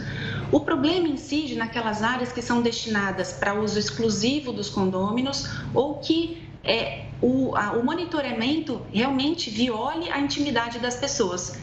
O 0.51 0.61
problema 0.61 1.09
incide 1.09 1.55
naquelas 1.57 2.03
áreas 2.03 2.33
que 2.33 2.41
são 2.41 2.63
destinadas 2.63 3.33
para 3.33 3.55
uso 3.55 3.79
exclusivo 3.79 4.53
dos 4.53 4.71
condôminos 4.71 5.49
ou 5.75 5.97
que 5.97 6.43
é, 6.65 7.07
o, 7.23 7.55
a, 7.57 7.73
o 7.73 7.85
monitoramento 7.85 8.83
realmente 8.93 9.51
viole 9.51 10.11
a 10.11 10.19
intimidade 10.19 10.79
das 10.79 10.97
pessoas. 10.97 11.59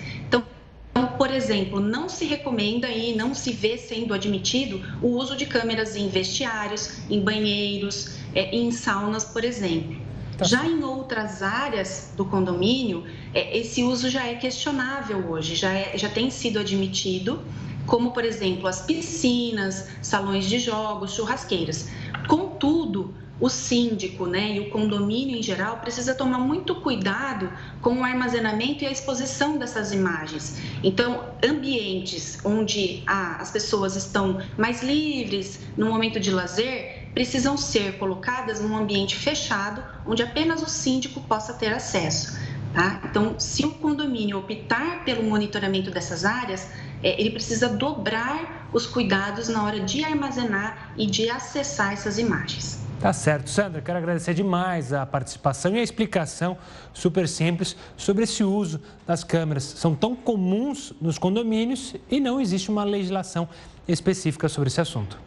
Então, 0.96 1.08
por 1.18 1.32
exemplo, 1.32 1.80
não 1.80 2.08
se 2.08 2.24
recomenda 2.24 2.88
e 2.88 3.16
não 3.16 3.34
se 3.34 3.52
vê 3.52 3.78
sendo 3.80 4.14
admitido 4.14 4.80
o 5.02 5.08
uso 5.08 5.36
de 5.36 5.48
câmeras 5.48 5.96
em 5.96 6.08
vestiários, 6.08 7.00
em 7.10 7.20
banheiros, 7.20 8.16
é, 8.36 8.56
em 8.56 8.70
saunas, 8.72 9.24
por 9.24 9.44
exemplo. 9.44 9.98
Tá. 10.38 10.46
Já 10.46 10.68
em 10.68 10.84
outras 10.84 11.42
áreas 11.42 12.14
do 12.16 12.24
condomínio, 12.26 13.06
é, 13.34 13.58
esse 13.58 13.84
uso 13.84 14.08
já 14.08 14.28
é 14.28 14.36
questionável 14.36 15.32
hoje, 15.32 15.56
já, 15.56 15.74
é, 15.74 15.98
já 15.98 16.10
tem 16.10 16.30
sido 16.30 16.60
admitido, 16.60 17.40
como, 17.88 18.12
por 18.12 18.24
exemplo, 18.24 18.68
as 18.68 18.86
piscinas, 18.86 19.88
salões 20.00 20.46
de 20.46 20.60
jogos, 20.60 21.16
churrasqueiras. 21.16 21.90
Contudo, 22.28 23.16
o 23.40 23.50
síndico 23.50 24.26
né, 24.26 24.56
e 24.56 24.60
o 24.60 24.70
condomínio 24.70 25.38
em 25.38 25.42
geral 25.42 25.78
precisa 25.78 26.14
tomar 26.14 26.38
muito 26.38 26.76
cuidado 26.76 27.52
com 27.82 28.00
o 28.00 28.04
armazenamento 28.04 28.84
e 28.84 28.88
a 28.88 28.92
exposição 28.92 29.58
dessas 29.58 29.92
imagens. 29.92 30.62
Então, 30.84 31.26
ambientes 31.44 32.40
onde 32.46 33.04
ah, 33.08 33.38
as 33.40 33.52
pessoas 33.52 33.96
estão 33.96 34.40
mais 34.58 34.84
livres 34.84 35.60
no 35.76 35.88
momento 35.88 36.20
de 36.20 36.32
lazer 36.32 37.04
precisam 37.14 37.56
ser 37.56 37.98
colocadas 37.98 38.60
num 38.60 38.76
ambiente 38.76 39.16
fechado, 39.16 39.84
onde 40.06 40.24
apenas 40.24 40.62
o 40.62 40.68
síndico 40.68 41.22
possa 41.22 41.54
ter 41.54 41.72
acesso. 41.72 42.38
Tá? 42.74 43.02
Então, 43.06 43.40
se 43.40 43.66
o 43.66 43.72
condomínio 43.72 44.40
optar 44.40 45.04
pelo 45.06 45.22
monitoramento 45.24 45.92
dessas 45.92 46.26
áreas, 46.26 46.68
é, 47.04 47.20
ele 47.22 47.30
precisa 47.30 47.70
dobrar 47.70 48.68
os 48.74 48.88
cuidados 48.88 49.48
na 49.48 49.64
hora 49.64 49.80
de 49.80 50.04
armazenar 50.04 50.92
e 50.98 51.06
de 51.06 51.30
acessar 51.30 51.94
essas 51.94 52.18
imagens. 52.18 52.83
Tá 53.04 53.12
certo. 53.12 53.50
Sandra, 53.50 53.82
quero 53.82 53.98
agradecer 53.98 54.34
demais 54.34 54.94
a 54.94 55.06
participação 55.06 55.76
e 55.76 55.80
a 55.80 55.84
explicação 55.84 56.58
super 56.94 57.28
simples 57.28 57.76
sobre 57.98 58.24
esse 58.24 58.46
uso 58.46 58.80
das 59.06 59.26
câmeras. 59.26 59.66
São 59.66 59.94
tão 59.94 60.16
comuns 60.16 60.94
nos 61.02 61.18
condomínios 61.18 61.98
e 62.10 62.22
não 62.22 62.40
existe 62.40 62.72
uma 62.72 62.86
legislação 62.86 63.50
específica 63.86 64.48
sobre 64.48 64.70
esse 64.70 64.80
assunto. 64.80 65.20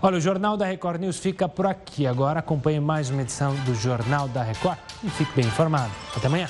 Olha, 0.00 0.16
o 0.16 0.20
Jornal 0.22 0.56
da 0.56 0.64
Record 0.64 1.02
News 1.02 1.18
fica 1.18 1.46
por 1.46 1.66
aqui. 1.66 2.06
Agora 2.06 2.40
acompanhe 2.40 2.80
mais 2.80 3.10
uma 3.10 3.20
edição 3.20 3.54
do 3.66 3.74
Jornal 3.74 4.26
da 4.28 4.42
Record 4.42 4.78
e 5.04 5.10
fique 5.10 5.36
bem 5.36 5.44
informado. 5.44 5.92
Até 6.16 6.28
amanhã. 6.28 6.48